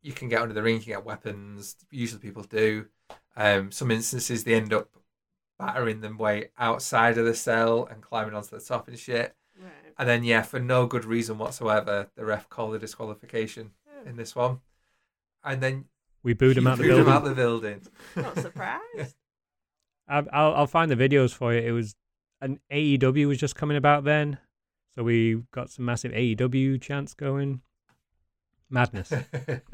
you 0.00 0.12
can 0.12 0.28
get 0.30 0.40
under 0.40 0.54
the 0.54 0.62
ring, 0.62 0.76
you 0.76 0.80
can 0.80 0.92
get 0.94 1.04
weapons. 1.04 1.76
Usually 1.90 2.20
people 2.20 2.44
do. 2.44 2.86
Um, 3.36 3.70
some 3.72 3.90
instances 3.90 4.44
they 4.44 4.54
end 4.54 4.72
up 4.72 4.88
battering 5.66 6.00
them 6.00 6.18
way 6.18 6.48
outside 6.58 7.16
of 7.18 7.24
the 7.24 7.34
cell 7.34 7.86
and 7.90 8.02
climbing 8.02 8.34
onto 8.34 8.50
the 8.58 8.60
top 8.64 8.88
and 8.88 8.98
shit. 8.98 9.34
Right. 9.60 9.70
And 9.98 10.08
then 10.08 10.24
yeah, 10.24 10.42
for 10.42 10.58
no 10.60 10.86
good 10.86 11.04
reason 11.04 11.38
whatsoever, 11.38 12.08
the 12.16 12.24
ref 12.24 12.48
called 12.48 12.74
a 12.74 12.78
disqualification 12.78 13.70
Oh, 13.88 14.08
in 14.08 14.16
this 14.16 14.34
one. 14.34 14.60
And 15.44 15.60
then 15.60 15.84
We 16.22 16.34
booed 16.34 16.58
him 16.58 16.66
out 16.66 16.78
the 16.78 16.84
booed 16.84 16.88
building. 16.90 17.06
him 17.06 17.12
out 17.12 17.24
the 17.24 17.34
building. 17.34 17.80
Not 18.16 18.38
surprised. 18.38 19.14
I'll, 20.08 20.26
I'll 20.32 20.54
I'll 20.54 20.66
find 20.66 20.90
the 20.90 20.96
videos 20.96 21.32
for 21.34 21.54
you. 21.54 21.60
It 21.60 21.70
was 21.72 21.94
an 22.42 22.60
AEW 22.70 23.26
was 23.26 23.38
just 23.38 23.56
coming 23.56 23.76
about 23.78 24.04
then, 24.04 24.36
so 24.94 25.02
we 25.02 25.42
got 25.52 25.70
some 25.70 25.86
massive 25.86 26.12
AEW 26.12 26.80
chants 26.82 27.14
going. 27.14 27.62
Madness, 28.68 29.08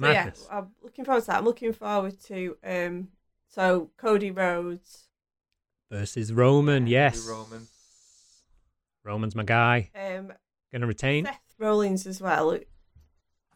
So 0.00 0.06
yeah, 0.08 0.24
madness. 0.24 0.46
I'm 0.50 0.68
looking 0.82 1.04
forward 1.04 1.20
to 1.22 1.26
that. 1.26 1.36
I'm 1.38 1.44
looking 1.44 1.72
forward 1.74 2.18
to 2.26 2.56
um. 2.64 3.08
So 3.52 3.90
Cody 3.96 4.30
Rhodes, 4.30 5.08
Versus 5.90 6.32
Roman, 6.32 6.86
Yeah, 6.86 7.06
yes. 7.06 7.26
Roman. 7.26 7.66
Roman's 9.02 9.34
my 9.34 9.42
guy. 9.42 9.90
um, 9.94 10.32
Gonna 10.72 10.86
retain. 10.86 11.24
Seth 11.24 11.40
Rollins 11.58 12.06
as 12.06 12.20
well. 12.20 12.52
I'm 12.52 12.60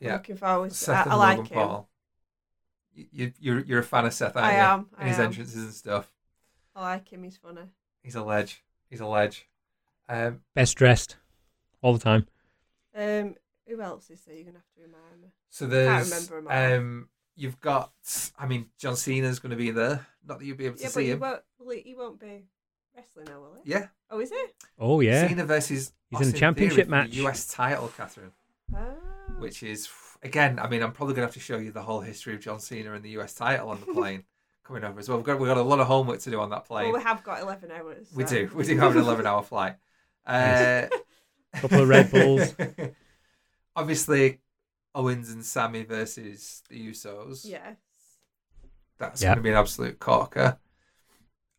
yeah, 0.00 0.14
looking 0.14 0.36
forward 0.36 0.70
to. 0.70 0.76
Seth 0.76 0.96
I, 0.96 1.02
and 1.04 1.12
I 1.12 1.16
like 1.16 1.38
Logan 1.38 1.52
him. 1.52 1.58
Paul. 1.68 1.88
You, 2.92 3.06
you, 3.12 3.32
you're 3.38 3.60
you're 3.64 3.78
a 3.80 3.84
fan 3.84 4.04
of 4.04 4.12
Seth, 4.12 4.36
aren't 4.36 4.48
I 4.48 4.52
you? 4.56 4.62
am, 4.62 4.86
I 4.96 5.00
And 5.02 5.08
his 5.10 5.18
am. 5.18 5.24
entrances 5.26 5.62
and 5.64 5.72
stuff. 5.74 6.12
I 6.74 6.80
like 6.82 7.08
him. 7.12 7.22
He's 7.22 7.36
funny. 7.36 7.60
He's 8.02 8.16
a 8.16 8.22
ledge. 8.24 8.64
He's 8.90 9.00
a 9.00 9.06
ledge. 9.06 9.48
Um, 10.08 10.40
Best 10.54 10.76
dressed, 10.76 11.16
all 11.82 11.92
the 11.92 11.98
time. 12.00 12.26
Um, 12.96 13.36
who 13.68 13.80
else 13.80 14.10
is 14.10 14.20
there? 14.22 14.34
You're 14.34 14.44
gonna 14.44 14.58
have 14.58 14.74
to 14.74 14.82
remind 14.82 15.22
me. 15.22 15.28
so 15.50 15.66
there's 15.66 16.10
remember 16.10 16.38
'em 16.38 16.48
all. 16.74 16.78
um, 16.78 17.08
you've 17.36 17.60
got. 17.60 17.92
I 18.38 18.46
mean, 18.46 18.66
John 18.78 18.96
Cena's 18.96 19.38
going 19.38 19.50
to 19.50 19.56
be 19.56 19.70
there. 19.70 20.06
Not 20.26 20.38
that 20.38 20.44
you'll 20.44 20.56
be 20.56 20.66
able 20.66 20.76
to 20.76 20.82
Yeah, 20.82 20.88
see 20.88 21.04
he 21.04 21.10
him. 21.12 21.20
won't. 21.20 21.42
Will 21.58 21.70
he, 21.74 21.80
he 21.80 21.94
won't 21.94 22.18
be 22.20 22.44
wrestling 22.96 23.26
now, 23.26 23.40
will 23.40 23.56
he? 23.62 23.70
Yeah, 23.70 23.86
Oh, 24.10 24.20
is 24.20 24.30
he? 24.30 24.44
Oh 24.78 25.00
yeah, 25.00 25.26
Cena 25.26 25.44
versus 25.44 25.92
He's 26.10 26.20
in 26.28 26.34
a 26.34 26.38
championship 26.38 26.76
Theory 26.86 26.88
match. 26.90 27.10
the 27.10 27.26
US 27.26 27.46
title, 27.48 27.90
Catherine. 27.96 28.32
Oh. 28.74 28.78
Which 29.38 29.62
is 29.62 29.88
again. 30.22 30.58
I 30.58 30.68
mean, 30.68 30.82
I'm 30.82 30.92
probably 30.92 31.14
going 31.14 31.26
to 31.26 31.28
have 31.28 31.34
to 31.34 31.40
show 31.40 31.58
you 31.58 31.72
the 31.72 31.82
whole 31.82 32.00
history 32.00 32.34
of 32.34 32.40
John 32.40 32.60
Cena 32.60 32.92
and 32.92 33.04
the 33.04 33.10
US 33.18 33.34
title 33.34 33.68
on 33.70 33.80
the 33.80 33.86
plane 33.94 34.24
coming 34.62 34.84
over 34.84 34.98
as 35.00 35.08
well. 35.08 35.18
We've 35.18 35.26
got 35.26 35.38
we've 35.40 35.48
got 35.48 35.56
a 35.58 35.62
lot 35.62 35.80
of 35.80 35.86
homework 35.86 36.20
to 36.20 36.30
do 36.30 36.40
on 36.40 36.50
that 36.50 36.66
plane. 36.66 36.84
Well, 36.84 36.98
we 36.98 37.02
have 37.02 37.22
got 37.24 37.42
11 37.42 37.70
hours. 37.70 38.06
we 38.14 38.24
do. 38.24 38.50
We 38.54 38.64
do 38.64 38.78
have 38.78 38.94
an 38.94 39.02
11 39.02 39.26
hour 39.26 39.42
flight. 39.42 39.74
Uh, 40.26 40.86
Couple 41.56 41.82
of 41.82 41.88
Red 41.88 42.10
Bulls. 42.10 42.54
Obviously, 43.76 44.40
Owens 44.94 45.30
and 45.30 45.44
Sammy 45.44 45.82
versus 45.84 46.62
the 46.68 46.88
Usos. 46.90 47.44
Yes. 47.44 47.76
That's 48.98 49.22
Yeah. 49.22 49.28
going 49.28 49.38
to 49.38 49.42
be 49.42 49.50
an 49.50 49.56
absolute 49.56 49.98
corker. 49.98 50.58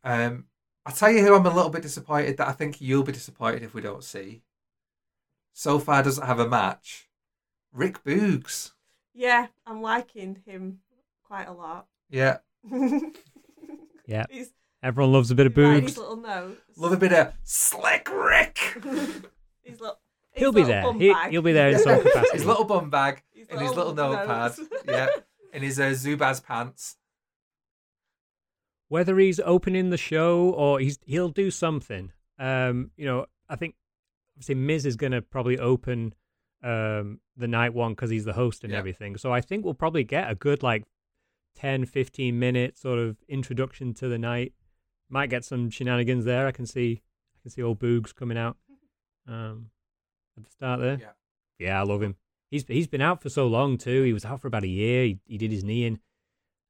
Um, 0.04 0.46
I'll 0.84 0.94
tell 0.94 1.10
you 1.10 1.20
who 1.22 1.34
I'm 1.34 1.46
a 1.46 1.54
little 1.54 1.70
bit 1.70 1.82
disappointed 1.82 2.36
that 2.38 2.48
I 2.48 2.52
think 2.52 2.80
you'll 2.80 3.02
be 3.02 3.12
disappointed 3.12 3.62
if 3.62 3.74
we 3.74 3.80
don't 3.82 4.04
see. 4.04 4.42
So 5.52 5.78
far, 5.78 6.02
doesn't 6.02 6.26
have 6.26 6.38
a 6.38 6.48
match. 6.48 7.08
Rick 7.72 8.04
Boogs. 8.04 8.72
Yeah, 9.14 9.48
I'm 9.66 9.82
liking 9.82 10.42
him 10.46 10.80
quite 11.24 11.46
a 11.48 11.52
lot. 11.52 11.86
Yeah. 12.08 12.38
Yeah. 14.06 14.24
He's 14.30 14.52
Everyone 14.82 15.12
loves 15.12 15.32
a 15.32 15.34
bit 15.34 15.46
of 15.46 15.54
he's 15.56 15.64
like 15.64 15.82
his 15.82 15.98
little 15.98 16.16
notes. 16.16 16.60
Love 16.78 16.92
a 16.92 16.96
bit 16.96 17.12
of 17.12 17.32
Slick 17.42 18.08
Rick. 18.12 18.58
his 19.64 19.80
little, 19.80 19.98
his 20.04 20.05
He'll 20.36 20.52
be 20.52 20.62
there. 20.64 20.92
He, 20.94 21.14
he'll 21.30 21.42
be 21.42 21.52
there 21.52 21.70
in 21.70 21.78
some 21.78 22.02
capacity. 22.02 22.36
his 22.38 22.44
little 22.46 22.64
bum 22.64 22.90
bag 22.90 23.22
His 23.32 23.48
and 23.48 23.60
his 23.60 23.74
little 23.74 23.94
notepad. 23.94 24.28
notes. 24.58 24.60
yeah. 24.88 25.08
And 25.52 25.62
his 25.64 25.80
uh, 25.80 25.84
Zubaz 25.90 26.42
pants. 26.44 26.96
whether 28.88 29.18
he's 29.18 29.40
opening 29.40 29.90
the 29.90 29.96
show 29.96 30.50
or 30.50 30.78
he's 30.80 30.98
he'll 31.04 31.28
do 31.30 31.50
something. 31.50 32.12
Um, 32.38 32.90
you 32.96 33.06
know, 33.06 33.26
I 33.48 33.56
think 33.56 33.74
obviously 34.36 34.54
Miz 34.56 34.84
is 34.86 34.96
going 34.96 35.12
to 35.12 35.22
probably 35.22 35.58
open 35.58 36.14
um 36.62 37.20
the 37.36 37.46
night 37.48 37.74
one 37.74 37.92
because 37.92 38.10
he's 38.10 38.24
the 38.24 38.32
host 38.32 38.64
and 38.64 38.72
Yeah. 38.72 38.78
everything. 38.78 39.16
So 39.16 39.32
I 39.32 39.40
think 39.40 39.64
we'll 39.64 39.74
probably 39.74 40.04
get 40.04 40.30
a 40.30 40.34
good 40.34 40.62
like 40.62 40.84
10, 41.56 41.86
15 41.86 42.38
minute 42.38 42.76
sort 42.76 42.98
of 42.98 43.16
introduction 43.28 43.94
to 43.94 44.08
the 44.08 44.18
night. 44.18 44.52
Might 45.08 45.30
get 45.30 45.44
some 45.44 45.70
shenanigans 45.70 46.24
there. 46.24 46.46
I 46.46 46.52
can 46.52 46.66
see 46.66 47.02
I 47.36 47.38
can 47.42 47.50
see 47.50 47.62
old 47.62 47.78
Boogs 47.78 48.14
coming 48.14 48.36
out 48.38 48.56
um 49.28 49.70
at 50.36 50.44
the 50.44 50.50
start 50.50 50.80
there. 50.80 50.98
Yeah. 51.00 51.10
Yeah, 51.58 51.80
I 51.80 51.84
love 51.84 52.02
him. 52.02 52.16
He's 52.50 52.64
he's 52.66 52.86
been 52.86 53.00
out 53.00 53.22
for 53.22 53.28
so 53.28 53.46
long 53.46 53.78
too. 53.78 54.02
He 54.02 54.12
was 54.12 54.24
out 54.24 54.40
for 54.40 54.48
about 54.48 54.62
a 54.64 54.68
year. 54.68 55.04
He, 55.04 55.20
he 55.26 55.38
did 55.38 55.50
his 55.52 55.64
knee 55.64 55.84
in. 55.86 56.00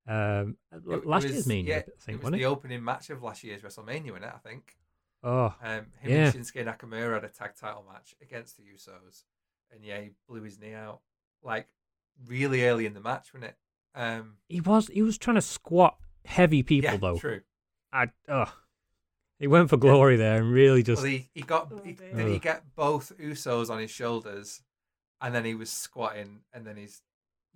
Um, 0.09 0.57
It- 0.73 0.83
it 0.89 1.07
last 1.07 1.25
was- 1.25 1.33
year's 1.33 1.47
Mania, 1.47 1.69
yeah, 1.71 1.79
I 1.79 1.83
think, 2.01 2.19
it 2.19 2.25
was 2.25 2.33
the 2.33 2.43
it? 2.43 2.45
opening 2.45 2.85
match 2.85 3.11
of 3.11 3.23
last 3.23 3.43
year's 3.43 3.63
WrestleMania, 3.63 4.11
wasn't 4.13 4.25
it? 4.27 4.33
I 4.35 4.39
think. 4.39 4.77
Oh, 5.25 5.55
Um, 5.61 5.87
him 6.01 6.11
Yeah. 6.13 6.27
and 6.27 6.35
Shinsuke 6.35 6.65
Nakamura 6.65 7.15
had 7.15 7.25
a 7.25 7.29
tag 7.29 7.57
title 7.57 7.85
match 7.91 8.15
against 8.21 8.57
the 8.57 8.63
Usos, 8.63 9.25
and 9.73 9.85
yeah, 9.85 10.01
he 10.01 10.11
blew 10.29 10.43
his 10.43 10.59
knee 10.61 10.75
out 10.75 11.01
like 11.43 11.67
really 12.25 12.65
early 12.65 12.87
in 12.87 12.95
the 12.95 13.01
match, 13.01 13.35
wasn't 13.35 13.51
it? 13.51 13.57
Um, 13.95 14.37
he 14.49 14.61
was 14.61 14.87
he 14.89 15.03
was 15.03 15.19
trying 15.19 15.35
to 15.37 15.43
squat 15.43 15.99
heavy 16.25 16.63
people 16.63 16.93
yeah, 16.93 16.97
though. 16.99 17.19
true. 17.19 17.43
I 17.93 18.11
ugh. 18.29 18.51
He 19.38 19.47
went 19.47 19.69
for 19.69 19.76
glory 19.76 20.16
there 20.16 20.40
and 20.40 20.50
really 20.50 20.83
just 20.83 21.02
Well, 21.02 21.11
he, 21.11 21.28
he 21.35 21.43
got 21.43 21.69
Oh, 21.73 21.81
he, 21.85 21.93
dear. 21.93 22.14
did 22.14 22.26
he 22.28 22.38
get 22.38 22.62
both 22.75 23.12
Usos 23.19 23.69
on 23.71 23.78
his 23.81 23.90
shoulders, 23.90 24.62
and 25.21 25.35
then 25.35 25.45
he 25.45 25.55
was 25.55 25.71
squatting, 25.71 26.40
and 26.52 26.66
then 26.66 26.76
he's 26.76 27.02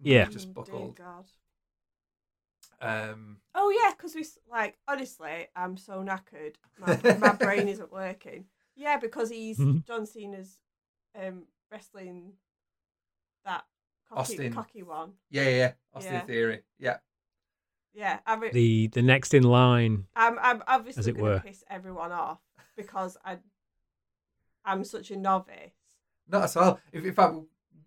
Yeah. 0.02 0.26
just 0.26 0.48
Oh, 0.48 0.52
dear 0.52 0.64
buckled. 0.64 0.96
God. 0.96 1.24
Um, 2.82 3.38
Oh 3.54 3.70
yeah, 3.70 3.92
because 3.96 4.14
we 4.14 4.20
s- 4.22 4.38
like 4.50 4.78
honestly, 4.88 5.48
I'm 5.56 5.76
so 5.76 6.02
knackered. 6.02 6.54
My, 6.78 6.98
my 7.18 7.32
brain 7.44 7.68
isn't 7.68 7.92
working. 7.92 8.44
Yeah, 8.76 8.96
because 8.98 9.30
he's. 9.30 9.58
John 9.86 10.06
Cena's 10.06 10.58
um, 11.20 11.44
wrestling 11.70 12.32
that 13.44 13.64
cocky, 14.08 14.20
Austin. 14.20 14.52
cocky 14.52 14.82
one. 14.82 15.12
yeah, 15.30 15.42
yeah, 15.44 15.56
yeah. 15.56 15.72
Austin 15.94 16.12
Yeah. 16.14 16.20
Theory, 16.20 16.60
yeah. 16.78 16.96
Yeah, 17.92 18.20
I 18.26 18.36
mean, 18.36 18.52
the 18.52 18.88
the 18.88 19.02
next 19.02 19.34
in 19.34 19.42
line. 19.42 20.06
I'm 20.14 20.38
I'm 20.38 20.62
obviously 20.66 21.00
as 21.00 21.06
it 21.06 21.12
going 21.12 21.24
to 21.24 21.30
were. 21.32 21.40
piss 21.40 21.64
everyone 21.68 22.12
off 22.12 22.38
because 22.76 23.16
I 23.24 23.38
I'm 24.64 24.84
such 24.84 25.10
a 25.10 25.16
novice. 25.16 25.72
Not 26.28 26.44
at 26.44 26.56
all. 26.56 26.80
If, 26.92 27.04
in 27.04 27.12
fact, 27.12 27.34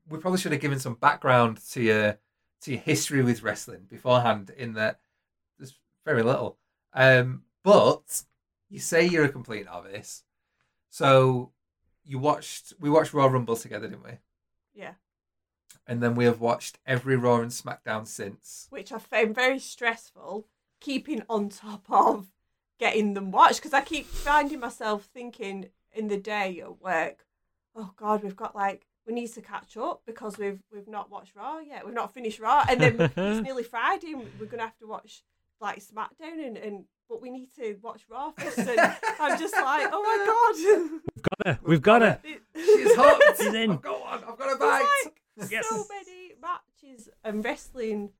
we 0.09 0.19
probably 0.19 0.39
should 0.39 0.51
have 0.51 0.61
given 0.61 0.79
some 0.79 0.95
background 0.95 1.59
to 1.71 1.81
your 1.81 2.19
to 2.61 2.71
your 2.71 2.81
history 2.81 3.23
with 3.23 3.43
wrestling 3.43 3.85
beforehand. 3.89 4.51
In 4.57 4.73
that 4.73 4.99
there's 5.57 5.75
very 6.05 6.23
little. 6.23 6.57
Um, 6.93 7.43
but 7.63 8.23
you 8.69 8.79
say 8.79 9.05
you're 9.05 9.25
a 9.25 9.29
complete 9.29 9.65
novice, 9.65 10.23
so 10.89 11.51
you 12.03 12.19
watched. 12.19 12.73
We 12.79 12.89
watched 12.89 13.13
Royal 13.13 13.29
Rumble 13.29 13.55
together, 13.55 13.87
didn't 13.87 14.03
we? 14.03 14.11
Yeah, 14.73 14.93
And 15.85 16.01
then 16.01 16.15
we 16.15 16.25
have 16.25 16.39
watched 16.39 16.79
every 16.85 17.15
Raw 17.17 17.41
and 17.41 17.51
SmackDown 17.51 18.07
since. 18.07 18.67
which 18.69 18.91
I 18.91 18.99
found 18.99 19.35
very 19.35 19.59
stressful. 19.59 20.47
Keeping 20.79 21.23
on 21.29 21.49
top 21.49 21.85
of 21.89 22.27
getting 22.79 23.13
them 23.13 23.31
watched 23.31 23.57
because 23.59 23.73
I 23.73 23.81
keep 23.81 24.05
finding 24.05 24.59
myself 24.59 25.07
thinking 25.13 25.67
in 25.93 26.07
the 26.07 26.17
day 26.17 26.59
at 26.61 26.81
work, 26.81 27.25
oh 27.75 27.91
God, 27.95 28.23
we've 28.23 28.35
got 28.35 28.55
like 28.55 28.85
we 29.07 29.13
need 29.13 29.33
to 29.33 29.41
catch 29.41 29.77
up 29.77 30.01
because 30.05 30.37
we've 30.37 30.59
we've 30.73 30.87
not 30.87 31.09
watched 31.11 31.35
Raw 31.35 31.59
yet. 31.59 31.85
We've 31.85 31.93
not 31.93 32.13
finished 32.13 32.39
Raw, 32.39 32.65
and 32.69 32.81
then 32.81 32.95
it's 33.15 33.43
nearly 33.45 33.63
Friday, 33.63 34.11
and 34.13 34.25
we're 34.39 34.45
gonna 34.47 34.63
have 34.63 34.77
to 34.79 34.87
watch 34.87 35.23
like 35.61 35.79
SmackDown, 35.83 36.45
and, 36.45 36.57
and 36.57 36.85
but 37.09 37.21
we 37.21 37.29
need 37.29 37.47
to 37.57 37.77
watch 37.81 38.01
Raw 38.09 38.31
first. 38.31 38.57
And 38.59 38.79
I'm 39.19 39.39
just 39.39 39.53
like, 39.53 39.87
oh 39.91 40.01
my 40.03 40.25
God, 40.83 40.91
We've 41.15 41.21
got 41.21 41.47
her. 41.47 41.59
We've 41.63 41.81
got 41.81 42.01
her. 42.01 42.19
She's 42.55 42.95
hooked. 42.95 43.37
She's 43.41 43.53
in. 43.53 43.71
I've 43.71 43.81
got 43.81 44.01
one. 44.01 44.23
I've 44.27 44.37
got 44.37 44.53
a 44.53 44.57
bite. 44.57 44.85
like 45.05 45.21
Yes. 45.49 45.67
so 45.67 45.83
many 45.89 46.33
matches 46.41 47.09
and 47.23 47.43
wrestling 47.43 48.11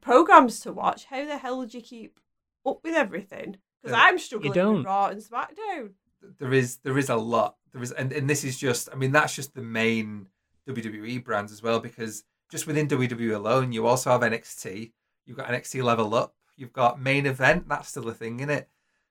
programs 0.00 0.60
to 0.60 0.72
watch. 0.72 1.06
How 1.06 1.24
the 1.24 1.38
hell 1.38 1.58
would 1.58 1.74
you 1.74 1.80
keep 1.82 2.18
up 2.66 2.80
with 2.82 2.94
everything? 2.94 3.58
Because 3.82 3.96
Yeah. 3.96 4.02
I'm 4.04 4.18
struggling 4.18 4.52
don't. 4.52 4.76
with 4.78 4.86
Raw 4.86 5.06
and 5.08 5.20
SmackDown. 5.22 5.92
there 6.38 6.52
is 6.54 6.78
there 6.78 6.96
is 6.96 7.10
a 7.10 7.16
lot 7.16 7.56
there 7.74 7.82
is 7.82 7.92
and, 7.92 8.10
and 8.10 8.30
this 8.30 8.44
is 8.44 8.56
just 8.58 8.88
i 8.90 8.94
mean 8.96 9.12
that's 9.12 9.34
just 9.36 9.54
the 9.54 9.60
main 9.60 10.26
wwe 10.66 11.22
brands 11.22 11.52
as 11.52 11.62
well 11.62 11.78
because 11.80 12.24
just 12.50 12.66
within 12.66 12.88
wwe 12.88 13.34
alone 13.36 13.72
you 13.72 13.86
also 13.86 14.08
have 14.10 14.22
nxt 14.22 14.90
you've 15.26 15.36
got 15.36 15.48
nxt 15.48 15.82
level 15.82 16.14
up 16.14 16.34
you've 16.56 16.72
got 16.72 16.98
main 16.98 17.26
event 17.26 17.68
that's 17.68 17.90
still 17.90 18.08
a 18.08 18.14
thing 18.14 18.40
in 18.40 18.48
it 18.48 18.70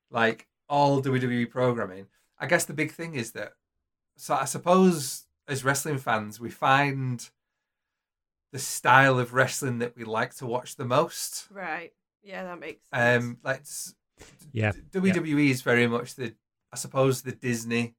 like 0.09 0.47
all 0.67 1.03
wwe 1.03 1.47
programming 1.47 2.07
i 2.39 2.47
guess 2.47 2.65
the 2.65 2.73
big 2.73 2.91
thing 2.91 3.13
is 3.13 3.33
that 3.33 3.51
so 4.17 4.33
i 4.33 4.45
suppose 4.45 5.27
as 5.47 5.63
wrestling 5.63 5.97
fans 5.97 6.39
we 6.39 6.49
find 6.49 7.29
the 8.51 8.59
style 8.59 9.19
of 9.19 9.33
wrestling 9.33 9.79
that 9.79 9.95
we 9.97 10.03
like 10.03 10.35
to 10.35 10.45
watch 10.45 10.75
the 10.75 10.85
most 10.85 11.47
Right. 11.51 11.93
Yeah, 12.21 12.43
that 12.43 12.59
makes 12.59 12.81
sense. 12.93 13.23
um 13.23 13.37
like 13.43 13.63
Yeah. 14.51 14.71
WWE 14.91 15.49
is 15.49 15.61
very 15.61 15.87
much 15.87 16.15
the, 16.15 16.35
I 16.71 16.75
suppose, 16.77 17.21
the 17.21 17.31
Disney 17.31 17.95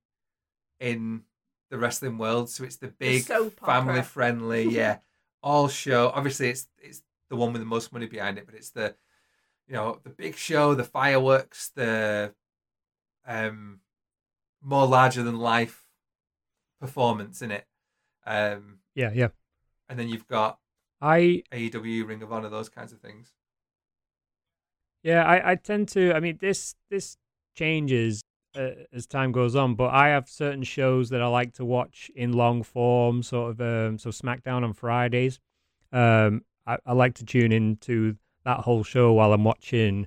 in 0.80 1.24
the 1.70 1.78
wrestling 1.78 2.18
world. 2.18 2.48
So 2.48 2.64
it's 2.64 2.76
the 2.76 2.88
big, 2.88 3.24
soap 3.24 3.58
family 3.60 4.02
friendly, 4.02 4.68
yeah, 4.70 4.98
all 5.42 5.68
show. 5.68 6.10
Obviously, 6.14 6.50
it's 6.50 6.68
it's 6.80 7.02
the 7.28 7.36
one 7.36 7.52
with 7.52 7.60
the 7.60 7.66
most 7.66 7.92
money 7.92 8.06
behind 8.06 8.38
it, 8.38 8.46
but 8.46 8.54
it's 8.54 8.70
the, 8.70 8.94
you 9.66 9.74
know, 9.74 9.98
the 10.04 10.10
big 10.10 10.36
show, 10.36 10.74
the 10.74 10.84
fireworks, 10.84 11.70
the, 11.74 12.32
um, 13.26 13.80
more 14.62 14.86
larger 14.86 15.22
than 15.22 15.38
life 15.38 15.83
performance 16.84 17.40
in 17.40 17.50
it. 17.50 17.66
Um, 18.26 18.78
Yeah, 18.94 19.10
yeah. 19.14 19.28
and 19.88 19.98
then 19.98 20.08
you've 20.08 20.28
got 20.28 20.58
I 21.00 21.42
AEW, 21.52 22.06
Ring 22.06 22.22
of 22.22 22.32
Honor, 22.32 22.48
those 22.50 22.68
kinds 22.68 22.92
of 22.92 23.00
things. 23.00 23.32
Yeah, 25.02 25.24
I, 25.24 25.52
I 25.52 25.54
tend 25.56 25.88
to. 25.88 26.14
I 26.14 26.20
mean, 26.20 26.38
this 26.40 26.74
this 26.90 27.16
changes 27.54 28.22
uh, 28.56 28.70
as 28.92 29.06
time 29.06 29.32
goes 29.32 29.54
on, 29.54 29.74
but 29.74 29.92
I 29.92 30.08
have 30.08 30.28
certain 30.28 30.62
shows 30.62 31.10
that 31.10 31.20
I 31.22 31.26
like 31.26 31.52
to 31.54 31.64
watch 31.64 32.10
in 32.14 32.32
long 32.32 32.62
form, 32.62 33.22
sort 33.22 33.50
of. 33.52 33.60
Um, 33.60 33.98
so 33.98 34.10
SmackDown 34.10 34.62
on 34.64 34.72
Fridays. 34.72 35.40
Um, 35.92 36.42
I, 36.66 36.78
I 36.86 36.92
like 36.92 37.14
to 37.14 37.24
tune 37.24 37.52
into 37.52 38.16
that 38.44 38.60
whole 38.60 38.82
show 38.84 39.12
while 39.12 39.32
I'm 39.32 39.44
watching. 39.44 40.06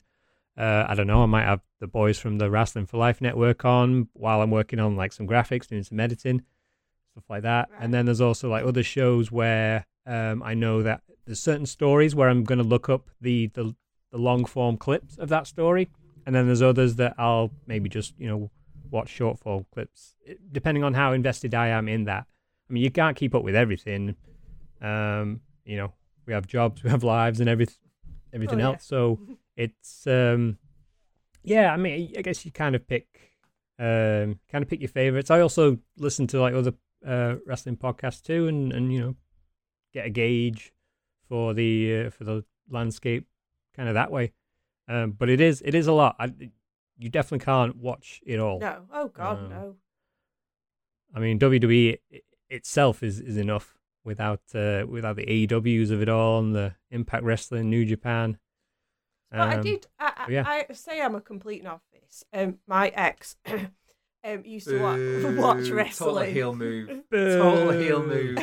Uh, 0.57 0.85
I 0.87 0.95
don't 0.95 1.05
know. 1.07 1.21
I 1.21 1.27
might 1.27 1.45
have 1.45 1.61
the 1.79 1.87
boys 1.87 2.17
from 2.17 2.39
the 2.39 2.49
Wrestling 2.49 2.87
for 2.87 2.97
Life 2.97 3.21
network 3.21 3.63
on 3.65 4.09
while 4.13 4.41
I'm 4.41 4.49
working 4.49 4.79
on 4.79 4.95
like 4.95 5.13
some 5.13 5.27
graphics, 5.27 5.67
doing 5.67 5.83
some 5.83 5.99
editing, 5.99 6.41
stuff 7.17 7.29
like 7.29 7.43
that. 7.43 7.69
Right. 7.71 7.81
And 7.83 7.93
then 7.93 8.05
there's 8.05 8.21
also 8.21 8.49
like 8.49 8.63
other 8.65 8.83
shows 8.83 9.31
where 9.31 9.85
um, 10.05 10.43
I 10.43 10.53
know 10.53 10.83
that 10.83 11.01
there's 11.25 11.39
certain 11.39 11.65
stories 11.65 12.13
where 12.15 12.29
I'm 12.29 12.43
going 12.43 12.59
to 12.59 12.63
look 12.63 12.89
up 12.89 13.09
the 13.19 13.47
the 13.47 13.75
the 14.11 14.17
long 14.17 14.45
form 14.45 14.77
clips 14.77 15.17
of 15.17 15.29
that 15.29 15.47
story, 15.47 15.89
and 16.25 16.33
then 16.35 16.45
there's 16.45 16.61
others 16.61 16.95
that 16.95 17.15
I'll 17.17 17.51
maybe 17.65 17.89
just 17.89 18.13
you 18.19 18.27
know 18.27 18.51
watch 18.89 19.09
short 19.09 19.39
form 19.39 19.65
clips, 19.73 20.15
it- 20.25 20.39
depending 20.53 20.83
on 20.83 20.93
how 20.93 21.11
invested 21.13 21.53
I 21.53 21.67
am 21.69 21.87
in 21.89 22.05
that. 22.05 22.25
I 22.69 22.73
mean, 22.73 22.83
you 22.83 22.91
can't 22.91 23.17
keep 23.17 23.33
up 23.35 23.43
with 23.43 23.55
everything. 23.55 24.15
Um, 24.81 25.41
you 25.65 25.75
know, 25.77 25.93
we 26.25 26.33
have 26.33 26.47
jobs, 26.47 26.83
we 26.85 26.89
have 26.89 27.03
lives, 27.03 27.39
and 27.39 27.49
everything, 27.49 27.75
everything 28.31 28.59
Oh, 28.61 28.63
yeah. 28.63 28.73
else. 28.73 28.85
So 28.85 29.19
it's 29.57 30.05
um, 30.07 30.57
yeah. 31.43 31.73
I 31.73 31.77
mean, 31.77 32.13
I 32.17 32.21
guess 32.21 32.45
you 32.45 32.51
kind 32.51 32.75
of 32.75 32.87
pick, 32.87 33.07
um, 33.79 34.39
kind 34.49 34.63
of 34.63 34.69
pick 34.69 34.79
your 34.79 34.89
favorites. 34.89 35.29
I 35.31 35.41
also 35.41 35.79
listen 35.97 36.27
to 36.27 36.39
like 36.39 36.53
other 36.53 36.73
uh, 37.05 37.35
wrestling 37.45 37.77
podcast 37.77 38.23
too, 38.23 38.47
and 38.47 38.71
and 38.73 38.91
you 38.93 38.99
know, 38.99 39.15
get 39.93 40.05
a 40.05 40.09
gauge 40.09 40.73
for 41.27 41.53
the 41.53 42.05
uh, 42.05 42.09
for 42.09 42.23
the 42.23 42.43
landscape 42.69 43.27
kind 43.75 43.87
of 43.89 43.95
that 43.95 44.11
way. 44.11 44.33
Um, 44.87 45.11
but 45.11 45.29
it 45.29 45.41
is 45.41 45.61
it 45.65 45.75
is 45.75 45.87
a 45.87 45.93
lot. 45.93 46.15
I, 46.19 46.31
you 46.97 47.09
definitely 47.09 47.45
can't 47.45 47.75
watch 47.75 48.21
it 48.25 48.39
all. 48.39 48.59
no. 48.59 48.85
Oh 48.91 49.07
God, 49.09 49.37
Um, 49.39 49.49
no. 49.49 49.75
I 51.15 51.19
mean, 51.19 51.39
WWE 51.39 51.99
itself 52.49 53.01
is, 53.03 53.19
is 53.19 53.37
enough 53.37 53.75
without 54.03 54.41
uh, 54.55 54.85
without 54.87 55.15
the 55.15 55.25
AEWs 55.25 55.91
of 55.91 56.01
it 56.01 56.09
all 56.09 56.39
and 56.39 56.55
the 56.55 56.75
Impact 56.91 57.23
Wrestling, 57.23 57.69
New 57.69 57.85
Japan. 57.85 58.37
But 59.31 59.39
I 59.41 59.55
Um, 59.55 59.61
did. 59.61 59.87
I, 59.99 60.13
I, 60.17 60.31
yeah. 60.31 60.43
I 60.69 60.73
say 60.73 61.01
I'm 61.01 61.15
a 61.15 61.21
complete 61.21 61.63
novice. 61.63 62.23
Um, 62.33 62.59
my 62.65 62.89
ex 62.89 63.35
um 64.27 64.43
used 64.45 64.67
to 64.67 64.79
wa- 64.79 65.41
watch 65.41 65.69
Boo. 65.69 65.73
wrestling. 65.75 66.15
Total 66.15 66.31
heel 66.33 66.55
move. 66.55 66.87
Boo. 67.09 67.37
Total 67.39 67.71
heel 67.71 68.03
move. 68.05 68.37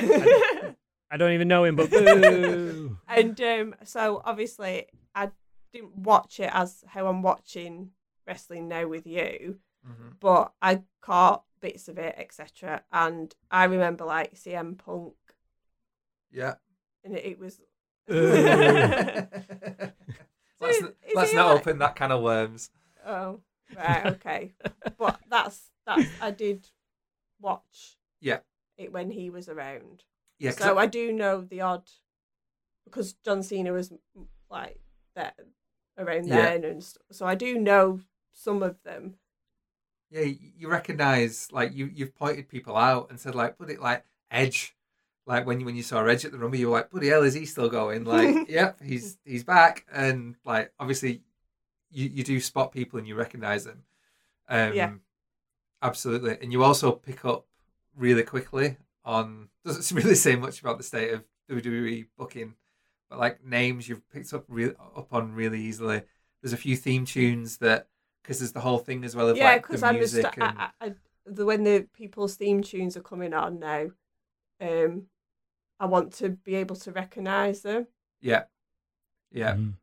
I 1.10 1.16
don't 1.16 1.32
even 1.32 1.48
know 1.48 1.64
him, 1.64 1.76
but 1.76 1.90
boo. 1.92 2.98
and 3.08 3.40
um, 3.40 3.74
so 3.84 4.20
obviously 4.24 4.86
I 5.14 5.30
didn't 5.72 5.96
watch 5.96 6.40
it 6.40 6.50
as 6.52 6.82
how 6.86 7.06
I'm 7.06 7.22
watching 7.22 7.90
wrestling 8.26 8.68
now 8.68 8.86
with 8.88 9.06
you, 9.06 9.58
Mhm. 9.86 10.14
but 10.20 10.52
I 10.62 10.82
caught 11.02 11.44
bits 11.60 11.88
of 11.88 11.98
it, 11.98 12.14
etc. 12.18 12.82
And 12.92 13.34
I 13.50 13.64
remember 13.64 14.04
like 14.04 14.34
CM 14.34 14.76
Punk, 14.78 15.14
Yeah. 16.32 16.54
and 17.04 17.14
it, 17.16 17.24
it 17.24 17.38
was. 17.38 17.60
Let's 20.60 20.76
is- 20.78 20.82
is 20.84 21.14
let's 21.14 21.34
not 21.34 21.46
like- 21.48 21.60
open 21.60 21.78
that 21.78 21.96
kind 21.96 22.12
of 22.12 22.22
worms. 22.22 22.70
oh 23.06 23.40
right, 23.76 24.06
okay, 24.06 24.54
but 24.98 25.20
that's 25.28 25.70
that's 25.86 26.08
I 26.20 26.30
did 26.30 26.68
watch. 27.40 27.96
Yeah. 28.20 28.38
It 28.76 28.92
when 28.92 29.10
he 29.10 29.30
was 29.30 29.48
around. 29.48 30.04
Yeah. 30.38 30.50
So 30.52 30.76
I- 30.78 30.82
I 30.82 30.86
do 30.86 31.12
know 31.12 31.40
the 31.42 31.60
odd 31.60 31.88
because 32.84 33.14
John 33.24 33.42
Cena 33.42 33.72
was 33.72 33.92
like 34.50 34.80
that 35.14 35.38
around 35.98 36.26
Yeah. 36.28 36.42
then, 36.42 36.64
and 36.64 36.82
st- 36.84 37.02
so 37.12 37.26
I 37.26 37.34
do 37.34 37.58
know 37.58 38.00
some 38.32 38.62
of 38.62 38.82
them. 38.82 39.16
yeah, 40.10 40.22
you 40.22 40.52
you 40.56 40.68
recognize 40.68 41.50
like 41.50 41.72
you 41.74 41.90
you've 41.92 42.14
pointed 42.14 42.48
people 42.48 42.76
out 42.76 43.10
and 43.10 43.18
said 43.18 43.34
like 43.34 43.56
put 43.58 43.70
it 43.70 43.80
like 43.80 44.04
Edge, 44.30 44.76
like 45.26 45.46
when 45.46 45.60
you 45.60 45.66
when 45.66 45.76
you 45.76 45.82
saw 45.82 46.04
Edge 46.04 46.24
at 46.24 46.32
the 46.32 46.38
Rumble, 46.38 46.58
you 46.58 46.66
were 46.68 46.76
like, 46.78 46.90
bloody 46.90 47.08
hell, 47.08 47.22
is 47.22 47.34
he 47.34 47.46
still 47.46 47.68
going? 47.68 48.04
Like, 48.04 48.48
yep, 48.48 48.80
he's 48.82 49.18
he's 49.24 49.44
back, 49.44 49.86
and 49.92 50.36
like 50.44 50.72
obviously, 50.78 51.22
you 51.90 52.08
you 52.08 52.22
do 52.24 52.38
spot 52.40 52.72
people 52.72 52.98
and 52.98 53.06
you 53.08 53.14
recognize 53.16 53.64
them. 53.64 53.84
Um, 54.48 54.74
Yeah. 54.74 54.92
Absolutely, 55.84 56.36
and 56.40 56.52
you 56.52 56.64
also 56.64 56.92
pick 56.92 57.24
up 57.24 57.46
really 57.96 58.22
quickly 58.22 58.76
on 59.04 59.48
doesn't 59.64 59.96
really 59.96 60.14
say 60.14 60.34
much 60.34 60.60
about 60.60 60.78
the 60.78 60.84
state 60.84 61.12
of 61.12 61.24
WWE 61.50 62.06
booking, 62.18 62.54
but 63.08 63.18
like 63.18 63.44
names 63.44 63.88
you've 63.88 64.08
picked 64.10 64.32
up 64.32 64.44
re- 64.48 64.74
up 64.96 65.12
on 65.12 65.34
really 65.34 65.60
easily. 65.60 66.02
There's 66.42 66.52
a 66.52 66.58
few 66.58 66.76
theme 66.76 67.04
tunes 67.04 67.58
that 67.58 67.88
because 68.22 68.38
there's 68.38 68.52
the 68.52 68.60
whole 68.60 68.78
thing 68.78 69.04
as 69.04 69.14
well 69.14 69.28
of 69.28 69.36
yeah, 69.36 69.44
like 69.44 69.62
because 69.62 69.82
the 69.82 69.86
I'm 69.86 69.96
music 69.96 70.24
just 70.24 70.38
and 70.38 70.58
I, 70.58 70.70
I, 70.80 70.94
the 71.26 71.44
when 71.44 71.64
the 71.64 71.86
people's 71.94 72.36
theme 72.36 72.62
tunes 72.62 72.96
are 72.96 73.02
coming 73.02 73.32
on 73.32 73.58
now, 73.58 73.90
um, 74.60 75.04
I 75.78 75.86
want 75.86 76.12
to 76.14 76.30
be 76.30 76.56
able 76.56 76.76
to 76.76 76.92
recognise 76.92 77.62
them, 77.62 77.86
yeah, 78.20 78.44
yeah. 79.30 79.54
Mm. 79.54 79.74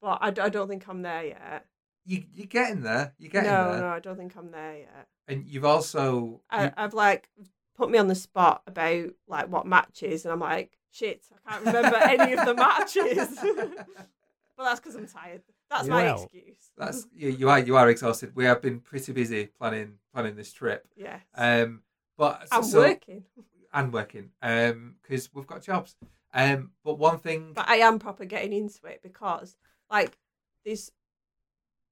but 0.00 0.18
I 0.20 0.30
don't 0.30 0.68
think 0.68 0.88
I'm 0.88 1.02
there 1.02 1.26
yet. 1.26 1.66
You 2.04 2.24
you're 2.34 2.46
getting 2.46 2.82
there. 2.82 3.14
You're 3.18 3.30
getting 3.30 3.50
no, 3.50 3.64
there, 3.64 3.80
no, 3.80 3.88
no, 3.88 3.88
I 3.88 4.00
don't 4.00 4.16
think 4.16 4.36
I'm 4.36 4.50
there 4.50 4.76
yet. 4.78 5.08
and 5.28 5.46
you've 5.46 5.64
also 5.64 6.40
I, 6.50 6.64
you- 6.64 6.72
I've 6.76 6.94
like 6.94 7.28
put 7.76 7.90
me 7.90 7.98
on 7.98 8.08
the 8.08 8.14
spot 8.14 8.62
about 8.66 9.10
like 9.26 9.48
what 9.48 9.66
matches, 9.66 10.24
and 10.24 10.32
I'm 10.32 10.40
like, 10.40 10.78
shit, 10.90 11.24
I 11.46 11.52
can't 11.52 11.66
remember 11.66 11.96
any 11.96 12.32
of 12.34 12.44
the 12.44 12.54
matches. 12.54 13.28
but 14.56 14.64
that's 14.64 14.80
because 14.80 14.96
I'm 14.96 15.06
tired. 15.06 15.42
That's 15.70 15.88
my 15.88 16.12
excuse. 16.12 16.70
That's 16.76 17.06
you, 17.14 17.30
you 17.30 17.48
are 17.48 17.58
you 17.58 17.76
are 17.76 17.88
exhausted. 17.88 18.32
We 18.34 18.44
have 18.44 18.60
been 18.60 18.80
pretty 18.80 19.12
busy 19.12 19.46
planning 19.46 19.94
planning 20.12 20.36
this 20.36 20.52
trip. 20.52 20.86
Yeah. 20.96 21.18
Um, 21.34 21.82
but 22.16 22.46
I'm 22.52 22.62
so- 22.62 22.80
working, 22.80 23.24
and 23.72 23.92
working. 23.92 24.30
Um, 24.42 24.96
because 25.02 25.30
we've 25.34 25.46
got 25.46 25.62
jobs. 25.62 25.96
Um, 26.32 26.72
but 26.84 26.98
one 26.98 27.18
thing. 27.20 27.52
but 27.54 27.68
I 27.68 27.76
am 27.76 28.00
proper 28.00 28.24
getting 28.24 28.52
into 28.52 28.86
it 28.86 29.00
because, 29.04 29.56
like, 29.88 30.18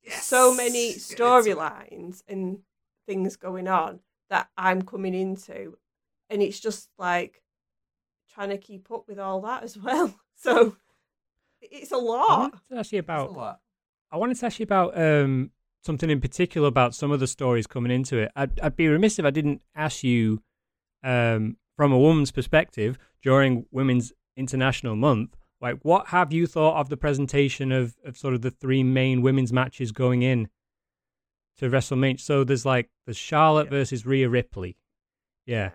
there's 0.05 0.23
so 0.23 0.55
many 0.55 0.93
Get 0.93 0.97
into 0.97 1.13
it. 1.13 1.19
storylines 1.19 2.23
and 2.29 2.59
things 3.07 3.37
going 3.37 3.69
on 3.69 4.01
that 4.31 4.49
I'm 4.57 4.83
coming 4.83 5.15
into, 5.15 5.77
and 6.31 6.41
it's 6.43 6.59
just 6.61 6.89
like 6.99 7.43
trying 8.33 8.49
to 8.51 8.59
keep 8.59 8.91
up 8.91 9.07
with 9.09 9.19
all 9.19 9.41
that 9.43 9.63
as 9.63 9.77
well. 9.87 10.15
So 10.37 10.77
it's 11.61 11.93
a 11.93 11.97
lot. 11.99 12.41
wanted 12.53 12.61
to 12.71 12.77
ask 12.79 12.93
you 12.93 13.03
That's 13.03 13.21
a 13.21 13.25
about. 13.25 13.33
lot. 13.37 13.61
I 14.11 14.17
wanted 14.17 14.37
to 14.39 14.47
ask 14.47 14.59
you 14.59 14.65
about 14.65 14.99
um, 15.01 15.51
something 15.85 16.11
in 16.11 16.21
particular 16.21 16.69
about 16.69 16.95
some 16.95 17.11
of 17.13 17.21
the 17.21 17.27
stories 17.27 17.67
coming 17.67 17.93
into 17.93 18.19
it. 18.19 18.31
I'd, 18.37 18.59
I'd 18.61 18.77
be 18.77 18.89
remiss 18.89 19.19
if 19.19 19.25
I 19.25 19.31
didn't 19.31 19.63
ask 19.75 20.03
you, 20.05 20.43
um, 21.05 21.57
from 21.77 21.93
a 21.93 21.99
woman's 21.99 22.31
perspective, 22.33 22.99
during 23.23 23.67
Women's 23.71 24.13
International 24.37 24.97
Month, 24.97 25.37
like 25.63 25.79
what 25.83 26.09
have 26.09 26.33
you 26.33 26.47
thought 26.47 26.79
of 26.79 26.89
the 26.91 26.97
presentation 26.97 27.73
of, 27.73 27.95
of 28.05 28.19
sort 28.19 28.35
of 28.35 28.43
the 28.43 28.51
three 28.51 28.83
main 28.83 29.23
women's 29.23 29.53
matches 29.53 29.93
going 29.93 30.23
in 30.23 30.49
to 31.59 31.71
WrestleMania? 31.71 32.21
So 32.21 32.45
there's 32.45 32.67
like 32.67 32.91
the 33.07 33.15
Charlotte 33.15 33.67
Yeah. 33.67 33.71
versus 33.79 34.05
Rhea 34.05 34.29
Ripley, 34.29 34.77
yeah. 35.47 35.71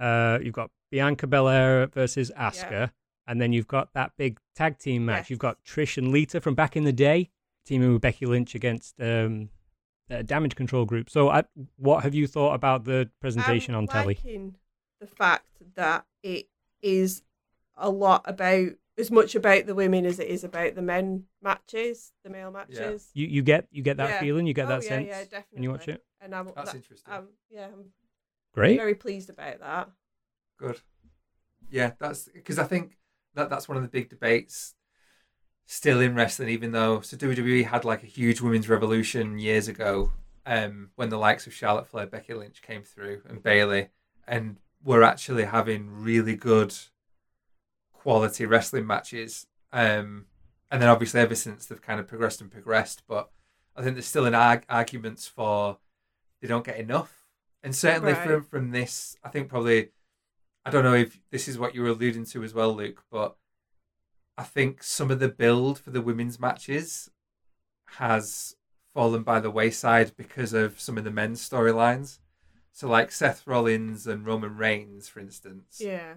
Uh, 0.00 0.38
you've 0.42 0.54
got 0.54 0.70
Bianca 0.90 1.26
Belair 1.26 1.86
versus 1.86 2.32
Asuka, 2.36 2.90
and 3.26 3.40
then 3.40 3.52
you've 3.52 3.68
got 3.68 3.92
that 3.94 4.12
big 4.16 4.38
tag 4.56 4.78
team 4.78 5.04
match. 5.06 5.24
Yes. 5.24 5.30
You've 5.30 5.38
got 5.38 5.58
Trish 5.64 5.96
and 5.98 6.08
Lita 6.10 6.40
from 6.40 6.54
back 6.54 6.76
in 6.76 6.84
the 6.84 6.92
day 6.92 7.30
teaming 7.64 7.92
with 7.92 8.02
Becky 8.02 8.26
Lynch 8.26 8.54
against 8.54 9.00
um, 9.00 9.48
a 10.10 10.22
Damage 10.22 10.54
Control 10.56 10.84
Group. 10.84 11.08
So, 11.08 11.30
I, 11.30 11.44
what 11.76 12.02
have 12.02 12.14
you 12.14 12.26
thought 12.26 12.54
about 12.54 12.84
the 12.84 13.08
presentation 13.20 13.74
I'm 13.74 13.82
on 13.82 13.86
telly? 13.86 14.18
the 15.00 15.06
fact 15.06 15.46
that 15.76 16.06
it 16.22 16.46
is 16.82 17.22
a 17.76 17.90
lot 17.90 18.22
about 18.26 18.70
as 18.96 19.10
much 19.10 19.34
about 19.34 19.66
the 19.66 19.74
women 19.74 20.06
as 20.06 20.18
it 20.20 20.28
is 20.28 20.44
about 20.44 20.74
the 20.74 20.82
men 20.82 21.24
matches, 21.42 22.12
the 22.22 22.30
male 22.30 22.50
matches. 22.50 23.10
You 23.14 23.26
you 23.26 23.42
get 23.42 23.66
you 23.70 23.82
get 23.82 23.96
that 23.98 24.10
Yeah. 24.10 24.20
feeling, 24.20 24.46
you 24.46 24.54
get 24.54 24.66
oh, 24.66 24.68
that 24.68 24.82
yeah, 24.84 24.88
sense 24.88 25.06
yeah, 25.08 25.20
definitely. 25.24 25.44
when 25.52 25.62
you 25.62 25.70
watch 25.70 25.88
it. 25.88 26.04
And 26.20 26.34
I'm 26.34 26.46
That's 26.54 26.70
that- 26.72 26.76
interesting. 26.76 27.12
um, 27.12 27.28
yeah, 27.50 27.66
I'm 27.66 27.86
Great. 28.52 28.76
very 28.78 28.94
pleased 28.94 29.30
about 29.30 29.60
that. 29.60 29.90
Good. 30.58 30.80
Yeah, 31.70 31.92
that's 31.98 32.28
because 32.32 32.58
I 32.58 32.64
think 32.64 32.96
that 33.34 33.50
that's 33.50 33.68
one 33.68 33.76
of 33.76 33.82
the 33.82 33.88
big 33.88 34.08
debates 34.08 34.74
still 35.66 36.00
in 36.00 36.14
wrestling, 36.14 36.48
even 36.50 36.72
though 36.72 37.00
so 37.00 37.16
WWE 37.16 37.64
had 37.64 37.84
like 37.84 38.02
a 38.02 38.06
huge 38.06 38.40
women's 38.40 38.68
revolution 38.68 39.38
years 39.38 39.66
ago, 39.66 40.12
um, 40.46 40.90
when 40.94 41.08
the 41.08 41.18
likes 41.18 41.46
of 41.46 41.54
Charlotte 41.54 41.88
Flair, 41.88 42.06
Becky 42.06 42.34
Lynch 42.34 42.62
came 42.62 42.82
through, 42.84 43.22
and 43.28 43.42
Bayley, 43.42 43.88
and 44.28 44.58
we're 44.82 45.02
actually 45.02 45.44
having 45.44 45.90
really 45.90 46.36
good 46.36 46.74
quality 48.04 48.44
wrestling 48.44 48.86
matches. 48.86 49.46
Um, 49.72 50.26
and 50.70 50.80
then 50.82 50.88
obviously 50.90 51.20
ever 51.20 51.34
since 51.34 51.64
they've 51.66 51.80
kind 51.80 51.98
of 51.98 52.06
progressed 52.06 52.40
and 52.42 52.50
progressed, 52.50 53.02
but 53.08 53.30
I 53.74 53.82
think 53.82 53.94
there's 53.96 54.06
still 54.06 54.26
an 54.26 54.34
arg- 54.34 54.66
arguments 54.68 55.26
for 55.26 55.78
they 56.40 56.46
don't 56.48 56.64
get 56.66 56.78
enough, 56.78 57.24
and 57.62 57.74
certainly 57.74 58.12
Right. 58.12 58.26
from 58.26 58.44
from 58.44 58.70
this, 58.72 59.16
I 59.24 59.30
think 59.30 59.48
probably 59.48 59.90
I 60.66 60.70
don't 60.70 60.84
know 60.84 60.94
if 60.94 61.18
this 61.30 61.48
is 61.48 61.58
what 61.58 61.74
you 61.74 61.80
were 61.82 61.88
alluding 61.88 62.26
to 62.26 62.44
as 62.44 62.52
well, 62.54 62.74
Luke, 62.74 63.02
but 63.10 63.36
I 64.36 64.42
think 64.44 64.82
some 64.82 65.10
of 65.10 65.18
the 65.20 65.28
build 65.28 65.78
for 65.78 65.90
the 65.90 66.02
women's 66.02 66.38
matches 66.38 67.10
has 67.98 68.56
fallen 68.92 69.22
by 69.22 69.40
the 69.40 69.50
wayside 69.50 70.12
because 70.16 70.52
of 70.52 70.78
some 70.80 70.98
of 70.98 71.04
the 71.04 71.10
men's 71.10 71.46
storylines. 71.48 72.18
So, 72.72 72.88
like 72.88 73.12
Seth 73.12 73.46
Rollins 73.46 74.06
and 74.06 74.26
Roman 74.26 74.56
Reigns, 74.56 75.08
for 75.08 75.20
instance, 75.20 75.80
Yeah. 75.80 76.14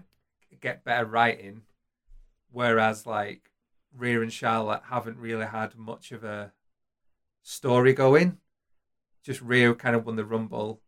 get 0.59 0.83
better 0.83 1.05
writing, 1.05 1.63
whereas 2.51 3.05
like 3.05 3.51
Rhea 3.95 4.21
and 4.21 4.31
Charlotte 4.31 4.81
haven't 4.89 5.17
really 5.17 5.45
had 5.45 5.75
much 5.75 6.11
of 6.11 6.23
a 6.23 6.51
story 7.43 7.93
going. 7.93 8.37
Just 9.23 9.41
Rhea 9.41 9.73
kind 9.75 9.95
of 9.95 10.05
won 10.05 10.15
the 10.15 10.25
Rumble, 10.25 10.81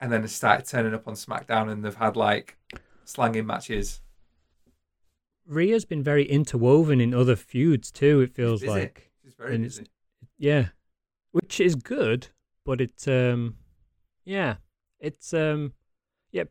and 0.00 0.10
then 0.12 0.24
it 0.24 0.28
started 0.28 0.66
turning 0.66 0.94
up 0.94 1.06
on 1.08 1.14
SmackDown, 1.14 1.70
and 1.70 1.84
they've 1.84 1.94
had 1.94 2.16
like 2.16 2.56
slanging 3.04 3.46
matches. 3.46 4.00
Rhea's 5.46 5.84
been 5.84 6.02
very 6.02 6.24
interwoven 6.24 7.00
in 7.00 7.14
other 7.14 7.36
feuds 7.36 7.90
too. 7.90 8.20
It 8.20 8.34
feels 8.34 8.60
busy. 8.60 8.70
like, 8.72 9.10
She's 9.24 9.34
very 9.34 9.54
And 9.54 9.64
busy. 9.64 9.86
yeah, 10.36 10.68
which 11.32 11.58
is 11.60 11.74
good, 11.74 12.28
but 12.64 12.80
it's 12.80 13.08
um, 13.08 13.56
yeah, 14.24 14.56
it's 15.00 15.32
um, 15.32 15.72
yeah, 16.32 16.44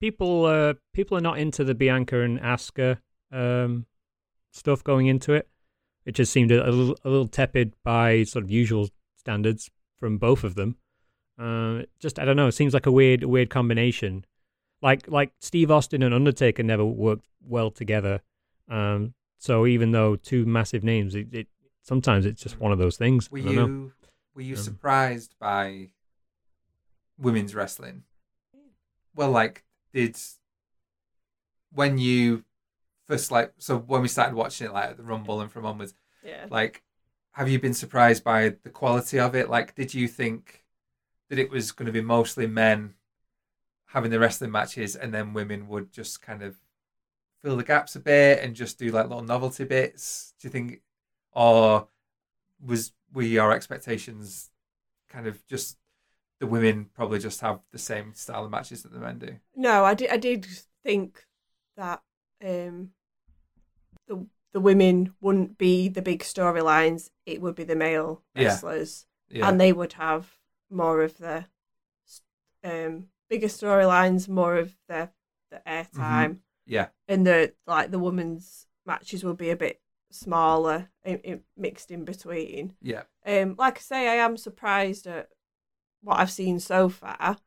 people 0.00 0.46
uh, 0.46 0.74
people 0.92 1.16
are 1.18 1.20
not 1.22 1.38
into 1.38 1.64
the 1.64 1.74
Bianca 1.74 2.20
and 2.20 2.38
Asuka 2.40 2.98
um 3.34 3.86
stuff 4.52 4.84
going 4.84 5.06
into 5.08 5.32
it. 5.34 5.48
It 6.06 6.12
just 6.14 6.32
seemed 6.32 6.52
a, 6.52 6.62
a 6.66 6.70
little 6.70 6.96
a 7.04 7.08
little 7.10 7.28
tepid 7.28 7.74
by 7.82 8.22
sort 8.24 8.44
of 8.44 8.50
usual 8.50 8.88
standards 9.16 9.70
from 9.98 10.18
both 10.18 10.44
of 10.44 10.54
them. 10.54 10.76
Uh, 11.38 11.82
just 11.98 12.18
I 12.18 12.24
don't 12.24 12.36
know. 12.36 12.46
It 12.46 12.52
seems 12.52 12.74
like 12.74 12.86
a 12.86 12.92
weird 12.92 13.24
weird 13.24 13.50
combination. 13.50 14.24
Like 14.82 15.08
like 15.08 15.32
Steve 15.40 15.70
Austin 15.70 16.02
and 16.02 16.14
Undertaker 16.14 16.62
never 16.62 16.84
worked 16.84 17.26
well 17.46 17.70
together. 17.70 18.20
Um, 18.68 19.14
so 19.38 19.66
even 19.66 19.90
though 19.90 20.16
two 20.16 20.46
massive 20.46 20.84
names, 20.84 21.14
it, 21.14 21.34
it 21.34 21.48
sometimes 21.82 22.24
it's 22.26 22.42
just 22.42 22.60
one 22.60 22.70
of 22.72 22.78
those 22.78 22.96
things. 22.96 23.30
Were 23.30 23.38
I 23.38 23.42
don't 23.42 23.54
know. 23.54 23.66
you 23.66 23.92
were 24.34 24.42
you 24.42 24.54
Um, 24.54 24.62
surprised 24.62 25.34
by 25.38 25.90
women's 27.18 27.54
wrestling? 27.54 28.04
Well, 29.14 29.30
like 29.30 29.64
did 29.92 30.16
when 31.72 31.98
you 31.98 32.44
first 33.06 33.30
like 33.30 33.52
so 33.58 33.78
when 33.78 34.02
we 34.02 34.08
started 34.08 34.34
watching 34.34 34.66
it 34.66 34.72
like 34.72 34.90
at 34.90 34.96
the 34.96 35.02
Rumble 35.02 35.40
and 35.40 35.50
from 35.50 35.66
onwards, 35.66 35.94
Yeah. 36.22 36.46
like 36.50 36.82
have 37.32 37.48
you 37.48 37.58
been 37.58 37.74
surprised 37.74 38.22
by 38.22 38.50
the 38.62 38.70
quality 38.70 39.18
of 39.18 39.34
it? 39.34 39.50
Like, 39.50 39.74
did 39.74 39.92
you 39.92 40.06
think 40.06 40.64
that 41.28 41.38
it 41.38 41.50
was 41.50 41.72
going 41.72 41.86
to 41.86 41.92
be 41.92 42.00
mostly 42.00 42.46
men 42.46 42.94
having 43.86 44.12
the 44.12 44.20
wrestling 44.20 44.52
matches, 44.52 44.94
and 44.94 45.12
then 45.12 45.32
women 45.32 45.66
would 45.66 45.92
just 45.92 46.22
kind 46.22 46.42
of 46.42 46.56
fill 47.42 47.56
the 47.56 47.64
gaps 47.64 47.96
a 47.96 48.00
bit 48.00 48.40
and 48.42 48.54
just 48.54 48.78
do 48.78 48.90
like 48.92 49.08
little 49.08 49.22
novelty 49.24 49.64
bits? 49.64 50.32
Do 50.40 50.46
you 50.46 50.52
think, 50.52 50.80
or 51.32 51.88
was 52.64 52.92
were 53.12 53.22
your 53.22 53.52
expectations 53.52 54.50
kind 55.08 55.26
of 55.26 55.44
just 55.46 55.76
the 56.40 56.46
women 56.46 56.86
probably 56.94 57.18
just 57.18 57.40
have 57.40 57.60
the 57.72 57.78
same 57.78 58.14
style 58.14 58.44
of 58.44 58.50
matches 58.50 58.82
that 58.84 58.92
the 58.92 58.98
men 59.00 59.18
do? 59.18 59.36
No, 59.56 59.84
I 59.84 59.94
did. 59.94 60.10
I 60.10 60.16
did 60.18 60.46
think 60.84 61.26
that 61.76 62.00
um, 62.44 62.90
the 64.06 64.26
the 64.52 64.60
women 64.60 65.14
wouldn't 65.20 65.58
be 65.58 65.88
the 65.88 66.02
big 66.02 66.22
storylines. 66.22 67.10
It 67.26 67.40
would 67.40 67.54
be 67.56 67.64
the 67.64 67.74
male 67.76 68.22
Yeah. 68.34 68.42
wrestlers, 68.44 69.06
Yeah, 69.28 69.48
and 69.48 69.60
they 69.60 69.72
would 69.72 69.94
have 69.94 70.38
more 70.70 71.02
of 71.02 71.16
the 71.18 71.46
um, 72.62 73.08
bigger 73.28 73.48
storylines, 73.48 74.28
more 74.28 74.56
of 74.56 74.76
the 74.88 75.10
the 75.50 75.60
airtime, 75.66 76.38
yeah, 76.66 76.88
and 77.08 77.26
the 77.26 77.54
like. 77.66 77.90
The 77.90 77.98
women's 77.98 78.66
matches 78.86 79.24
will 79.24 79.34
be 79.34 79.50
a 79.50 79.56
bit 79.56 79.80
smaller, 80.10 80.90
in, 81.04 81.18
in, 81.18 81.40
mixed 81.56 81.90
in 81.90 82.04
between. 82.04 82.74
yeah, 82.80 83.02
Um, 83.26 83.54
like 83.58 83.78
I 83.78 83.80
say, 83.80 84.08
I 84.08 84.14
am 84.24 84.36
surprised 84.36 85.06
at 85.06 85.28
what 86.02 86.18
I've 86.20 86.30
seen 86.30 86.60
so 86.60 86.88
far, 86.88 87.38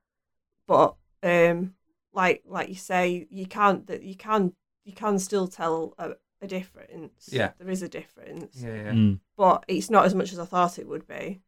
but 0.67 0.95
um, 1.23 1.75
like 2.13 2.43
like 2.45 2.69
you 2.69 2.75
say, 2.75 3.27
you 3.29 3.45
can't 3.45 3.87
that 3.87 4.03
you 4.03 4.15
can 4.15 4.53
you 4.87 4.93
can 4.93 5.19
still 5.19 5.47
tell 5.47 5.93
a, 5.99 6.11
a 6.41 6.47
difference. 6.47 7.29
Yeah. 7.29 7.51
there 7.59 7.69
is 7.69 7.83
a 7.83 7.89
difference, 7.89 8.61
yeah, 8.63 8.73
yeah. 8.73 8.91
Mm. 8.91 9.19
but 9.35 9.65
it's 9.67 9.89
not 9.89 10.05
as 10.05 10.15
much 10.15 10.31
as 10.31 10.39
I 10.39 10.45
thought 10.45 10.79
it 10.79 10.87
would 10.87 11.05
be. 11.05 11.41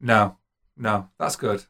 No, 0.00 0.36
no, 0.76 1.08
that's 1.18 1.36
good. 1.36 1.64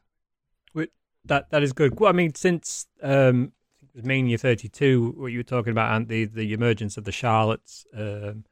That 1.25 1.49
that 1.51 1.63
is 1.63 1.71
good. 1.71 1.97
Well, 1.97 2.09
I 2.09 2.13
mean, 2.13 2.35
since 2.35 2.85
um, 3.01 3.53
it 3.81 3.95
was 3.95 4.03
Mania 4.03 4.37
32, 4.37 5.13
what 5.15 5.27
you 5.27 5.39
were 5.39 5.43
talking 5.43 5.71
about, 5.71 5.95
and 5.95 6.09
the 6.09 6.25
the 6.25 6.51
emergence 6.51 6.97
of 6.97 7.05
the 7.05 7.11
Charlottes 7.11 7.85
um, 7.93 8.43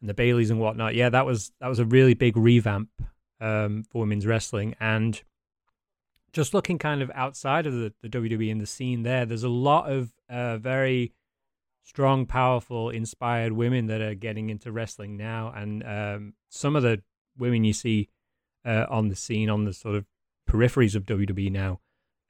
and 0.00 0.08
the 0.08 0.14
Bayleys 0.14 0.50
and 0.50 0.58
whatnot. 0.58 0.94
Yeah, 0.94 1.10
that 1.10 1.26
was 1.26 1.52
that 1.60 1.68
was 1.68 1.78
a 1.78 1.84
really 1.84 2.14
big 2.14 2.38
revamp 2.38 2.88
um, 3.38 3.84
for 3.84 4.00
women's 4.00 4.26
wrestling, 4.26 4.74
and 4.80 5.22
just 6.32 6.54
looking 6.54 6.78
kind 6.78 7.02
of 7.02 7.10
outside 7.14 7.66
of 7.66 7.74
the, 7.74 7.92
the 8.00 8.08
WWE 8.08 8.50
and 8.50 8.62
the 8.62 8.66
scene 8.66 9.02
there, 9.02 9.26
there's 9.26 9.42
a 9.42 9.50
lot 9.50 9.90
of 9.90 10.14
uh, 10.30 10.56
very 10.56 11.12
strong, 11.90 12.24
powerful, 12.24 12.88
inspired 12.90 13.52
women 13.52 13.86
that 13.86 14.00
are 14.00 14.14
getting 14.14 14.48
into 14.48 14.70
wrestling 14.70 15.16
now, 15.16 15.52
and 15.54 15.82
um, 15.84 16.34
some 16.48 16.76
of 16.76 16.82
the 16.84 17.02
women 17.36 17.64
you 17.64 17.72
see 17.72 18.08
uh, 18.64 18.86
on 18.88 19.08
the 19.08 19.16
scene 19.16 19.50
on 19.50 19.64
the 19.64 19.72
sort 19.72 19.96
of 19.96 20.04
peripheries 20.48 20.94
of 20.94 21.04
WWE 21.04 21.50
now. 21.50 21.80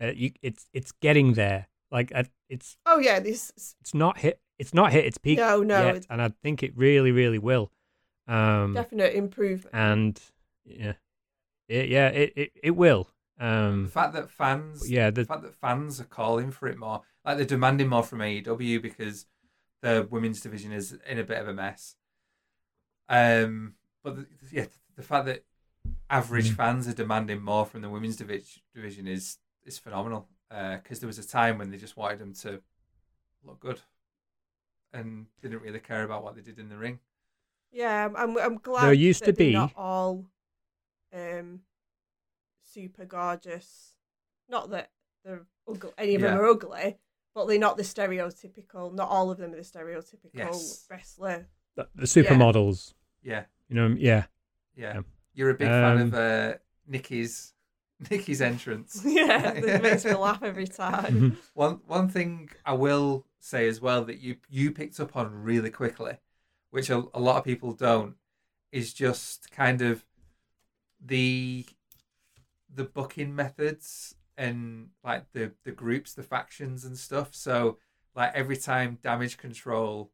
Uh, 0.02 0.12
you, 0.14 0.30
it's 0.40 0.66
it's 0.72 0.92
getting 0.92 1.34
there. 1.34 1.68
Like 1.90 2.10
uh, 2.14 2.24
it's 2.48 2.78
Oh 2.86 2.98
yeah, 3.00 3.20
this 3.20 3.52
it's 3.82 3.92
not 3.94 4.18
hit. 4.18 4.40
It's 4.58 4.72
not 4.72 4.92
hit 4.92 5.04
its 5.04 5.18
peak 5.18 5.38
No, 5.38 5.62
no, 5.62 5.92
yet, 5.92 6.06
and 6.08 6.22
I 6.22 6.28
think 6.42 6.62
it 6.62 6.72
really, 6.76 7.12
really 7.12 7.38
will. 7.38 7.70
Um, 8.28 8.74
Definite 8.74 9.14
improvement. 9.14 9.74
and 9.74 10.20
yeah, 10.64 10.92
it, 11.68 11.88
yeah, 11.88 12.08
it, 12.08 12.32
it, 12.36 12.52
it 12.62 12.70
will. 12.76 13.08
The 13.38 13.46
Um, 13.46 13.88
fact 13.88 14.12
that 14.14 14.30
fans, 14.30 14.88
yeah, 14.90 15.10
the 15.10 15.22
the, 15.22 15.26
fact 15.26 15.42
that 15.42 15.54
fans 15.54 16.00
are 16.00 16.04
calling 16.04 16.50
for 16.50 16.68
it 16.68 16.78
more, 16.78 17.02
like 17.24 17.36
they're 17.38 17.46
demanding 17.46 17.88
more 17.88 18.02
from 18.02 18.20
AEW 18.20 18.80
because 18.82 19.26
the 19.82 20.06
women's 20.10 20.40
division 20.40 20.72
is 20.72 20.96
in 21.06 21.18
a 21.18 21.24
bit 21.24 21.38
of 21.38 21.48
a 21.48 21.54
mess. 21.54 21.96
Um, 23.08 23.74
but 24.02 24.16
the, 24.16 24.26
yeah, 24.52 24.66
the 24.96 25.02
fact 25.02 25.26
that 25.26 25.44
average 26.08 26.50
Mm. 26.50 26.56
fans 26.56 26.88
are 26.88 26.92
demanding 26.94 27.42
more 27.42 27.64
from 27.66 27.82
the 27.82 27.88
women's 27.90 28.16
divi- 28.16 28.44
division 28.74 29.06
is 29.06 29.38
is 29.64 29.78
phenomenal. 29.78 30.28
Because 30.48 30.98
there 31.00 31.06
was 31.06 31.18
a 31.18 31.26
time 31.26 31.58
when 31.58 31.70
they 31.70 31.76
just 31.76 31.96
wanted 31.96 32.18
them 32.18 32.34
to 32.34 32.60
look 33.44 33.60
good, 33.60 33.80
and 34.92 35.26
didn't 35.40 35.62
really 35.62 35.78
care 35.78 36.02
about 36.02 36.24
what 36.24 36.34
they 36.34 36.40
did 36.42 36.58
in 36.58 36.68
the 36.68 36.76
ring. 36.76 36.98
Yeah, 37.70 38.04
I'm, 38.06 38.16
I'm, 38.16 38.36
I'm 38.38 38.56
glad 38.58 38.98
used 38.98 39.20
that 39.22 39.26
to 39.26 39.32
be- 39.32 39.52
not 39.52 39.72
all 39.76 40.26
um, 41.14 41.60
super 42.64 43.04
gorgeous. 43.04 43.94
Not 44.48 44.70
that 44.70 44.90
they're 45.24 45.46
ugly, 45.68 45.92
any 45.96 46.16
of 46.16 46.22
them 46.22 46.36
are 46.36 46.46
ugly, 46.46 46.98
but 47.40 47.48
they're 47.48 47.58
not 47.58 47.76
the 47.76 47.82
stereotypical. 47.82 48.92
Not 48.94 49.08
all 49.08 49.30
of 49.30 49.38
them 49.38 49.52
are 49.52 49.56
the 49.56 49.62
stereotypical 49.62 50.30
Yes. 50.34 50.86
wrestler. 50.90 51.46
the, 51.76 51.88
the 51.94 52.04
supermodels. 52.06 52.94
Yeah, 53.22 53.44
You 53.68 53.76
know, 53.76 53.88
yeah. 53.98 54.24
yeah. 54.76 54.94
Yeah. 54.94 55.00
You're 55.34 55.50
a 55.50 55.54
big 55.54 55.68
fan 55.68 55.98
Um, 55.98 56.06
of 56.08 56.14
uh, 56.14 56.54
Nikki's 56.86 57.54
Nikki's 58.10 58.40
entrance. 58.40 59.02
yeah, 59.06 59.52
that 59.60 59.82
makes 59.82 60.04
me 60.04 60.14
laugh 60.14 60.42
every 60.42 60.66
time. 60.66 61.12
Mhm. 61.14 61.36
One 61.54 61.80
one 61.86 62.08
thing 62.08 62.50
I 62.64 62.72
will 62.74 63.26
say 63.38 63.68
as 63.68 63.80
well 63.80 64.04
that 64.04 64.18
you 64.20 64.36
you 64.48 64.72
picked 64.72 64.98
up 65.00 65.16
on 65.16 65.42
really 65.42 65.70
quickly, 65.70 66.18
which 66.70 66.90
a, 66.90 67.04
a 67.14 67.20
lot 67.20 67.36
of 67.36 67.44
people 67.44 67.72
don't, 67.72 68.16
is 68.72 68.92
just 68.94 69.50
kind 69.50 69.82
of 69.82 70.04
the 71.04 71.66
the 72.72 72.84
booking 72.84 73.34
methods 73.34 74.14
and 74.40 74.88
like 75.04 75.30
the 75.32 75.52
the 75.64 75.72
groups, 75.72 76.14
the 76.14 76.22
factions 76.22 76.84
and 76.84 76.96
stuff. 76.96 77.34
So 77.34 77.78
like 78.14 78.32
every 78.34 78.56
time 78.56 78.98
damage 79.02 79.36
control, 79.36 80.10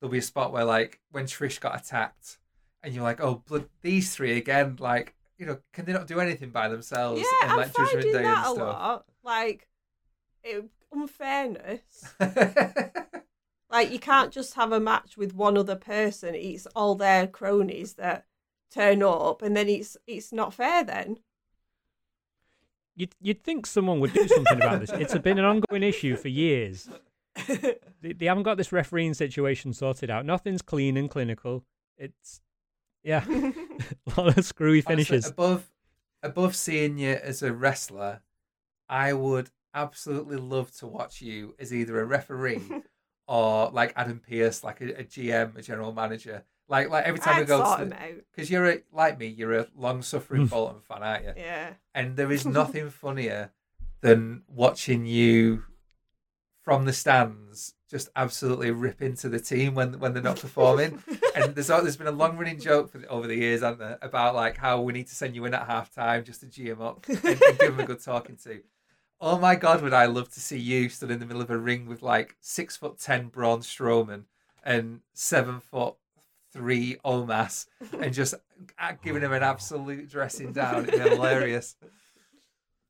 there'll 0.00 0.12
be 0.12 0.18
a 0.18 0.22
spot 0.22 0.52
where 0.52 0.64
like 0.64 1.00
when 1.10 1.26
Trish 1.26 1.60
got 1.60 1.78
attacked, 1.78 2.38
and 2.82 2.94
you're 2.94 3.04
like, 3.04 3.20
oh, 3.20 3.42
blood, 3.46 3.68
these 3.82 4.14
three 4.14 4.36
again, 4.36 4.76
like. 4.78 5.14
You 5.40 5.46
know, 5.46 5.58
can 5.72 5.84
they 5.84 5.92
not 5.92 6.08
do 6.08 6.18
anything 6.18 6.50
by 6.50 6.66
themselves? 6.66 7.20
Yeah, 7.20 7.26
and 7.42 7.52
I'm 7.52 7.58
like 7.58 7.68
Judgment 7.68 7.90
finding 7.92 8.12
Day 8.12 8.22
that 8.24 8.48
and 8.48 8.60
a 8.60 8.64
lot. 8.64 9.04
Like, 9.22 9.68
it, 10.42 10.64
unfairness. 10.90 12.12
Like, 13.70 13.92
you 13.92 13.98
can't 13.98 14.32
just 14.32 14.54
have 14.54 14.72
a 14.72 14.80
match 14.80 15.16
with 15.16 15.34
one 15.34 15.58
other 15.58 15.76
person. 15.76 16.34
It's 16.34 16.66
all 16.74 16.94
their 16.94 17.26
cronies 17.26 17.94
that 17.94 18.24
turn 18.72 19.02
up, 19.02 19.42
and 19.42 19.56
then 19.56 19.68
it's 19.68 19.96
it's 20.06 20.32
not 20.32 20.54
fair. 20.54 20.84
Then 20.84 21.18
You'd, 22.98 23.14
you'd 23.20 23.44
think 23.44 23.64
someone 23.64 24.00
would 24.00 24.12
do 24.12 24.26
something 24.26 24.56
about 24.56 24.80
this. 24.80 24.90
It's 24.90 25.16
been 25.18 25.38
an 25.38 25.44
ongoing 25.44 25.84
issue 25.84 26.16
for 26.16 26.28
years. 26.28 26.88
They, 28.00 28.12
they 28.12 28.26
haven't 28.26 28.44
got 28.44 28.56
this 28.56 28.70
refereeing 28.70 29.12
situation 29.12 29.72
sorted 29.72 30.08
out. 30.08 30.24
Nothing's 30.24 30.62
clean 30.62 30.96
and 30.96 31.10
clinical. 31.10 31.64
It's, 31.96 32.40
yeah, 33.02 33.24
a 33.28 34.20
lot 34.20 34.38
of 34.38 34.44
screwy 34.44 34.84
Honestly, 34.86 35.04
finishes. 35.04 35.26
above 35.26 35.68
above 36.22 36.54
seeing 36.54 36.96
you 36.98 37.18
as 37.20 37.42
a 37.42 37.52
wrestler, 37.52 38.20
I 38.88 39.14
would 39.14 39.50
absolutely 39.74 40.36
love 40.36 40.70
to 40.76 40.86
watch 40.86 41.20
you 41.20 41.56
as 41.58 41.74
either 41.74 41.98
a 42.00 42.04
referee 42.04 42.62
or 43.26 43.70
like 43.70 43.92
Adam 43.96 44.20
Pearce, 44.20 44.62
like 44.62 44.80
a, 44.80 45.00
a 45.00 45.04
GM, 45.04 45.56
a 45.56 45.62
general 45.62 45.92
manager. 45.92 46.44
Like 46.68 46.90
like 46.90 47.04
every 47.04 47.18
time 47.18 47.36
we 47.36 47.42
I'd 47.42 47.48
go 47.48 47.64
sort 47.64 47.78
to 47.78 47.84
him 47.86 47.92
out. 47.94 48.24
because 48.30 48.50
you're 48.50 48.70
a, 48.70 48.78
like 48.92 49.18
me, 49.18 49.26
you're 49.26 49.58
a 49.58 49.66
long 49.76 50.02
suffering 50.02 50.46
mm. 50.46 50.50
Bolton 50.50 50.80
fan, 50.80 51.02
aren't 51.02 51.24
you? 51.24 51.32
Yeah. 51.36 51.74
And 51.94 52.16
there 52.16 52.30
is 52.30 52.44
nothing 52.46 52.90
funnier 52.90 53.52
than 54.00 54.42
watching 54.48 55.06
you 55.06 55.64
from 56.62 56.84
the 56.84 56.92
stands 56.92 57.74
just 57.90 58.10
absolutely 58.14 58.70
rip 58.70 59.00
into 59.00 59.28
the 59.28 59.40
team 59.40 59.74
when 59.74 59.98
when 59.98 60.12
they're 60.12 60.22
not 60.22 60.38
performing. 60.38 61.02
and 61.34 61.54
there's 61.54 61.68
there's 61.68 61.96
been 61.96 62.06
a 62.06 62.12
long 62.12 62.36
running 62.36 62.60
joke 62.60 62.92
for 62.92 62.98
the, 62.98 63.06
over 63.08 63.26
the 63.26 63.36
years, 63.36 63.62
hasn't 63.62 63.78
there, 63.78 63.98
about 64.02 64.34
like 64.34 64.58
how 64.58 64.80
we 64.80 64.92
need 64.92 65.06
to 65.06 65.14
send 65.14 65.34
you 65.34 65.46
in 65.46 65.54
at 65.54 65.66
half 65.66 65.92
time 65.94 66.24
just 66.24 66.40
to 66.40 66.46
G 66.46 66.64
him 66.68 66.82
up 66.82 67.08
and, 67.08 67.24
and 67.24 67.58
give 67.58 67.72
him 67.72 67.80
a 67.80 67.86
good 67.86 68.02
talking 68.02 68.36
to. 68.44 68.60
Oh 69.20 69.38
my 69.38 69.56
god, 69.56 69.82
would 69.82 69.94
I 69.94 70.06
love 70.06 70.30
to 70.34 70.40
see 70.40 70.58
you 70.58 70.88
stood 70.90 71.10
in 71.10 71.18
the 71.18 71.26
middle 71.26 71.42
of 71.42 71.50
a 71.50 71.56
ring 71.56 71.86
with 71.86 72.02
like 72.02 72.36
six 72.40 72.76
foot 72.76 72.98
ten 72.98 73.28
Braun 73.28 73.60
Strowman 73.60 74.24
and 74.62 75.00
seven 75.14 75.60
foot 75.60 75.94
three 76.52 76.96
Omos 77.04 77.66
and 78.00 78.12
just 78.12 78.34
uh, 78.78 78.92
giving 79.02 79.22
him 79.22 79.32
an 79.32 79.42
absolute 79.42 80.08
dressing 80.08 80.52
down. 80.52 80.84
It'd 80.88 81.02
be 81.04 81.10
hilarious. 81.10 81.76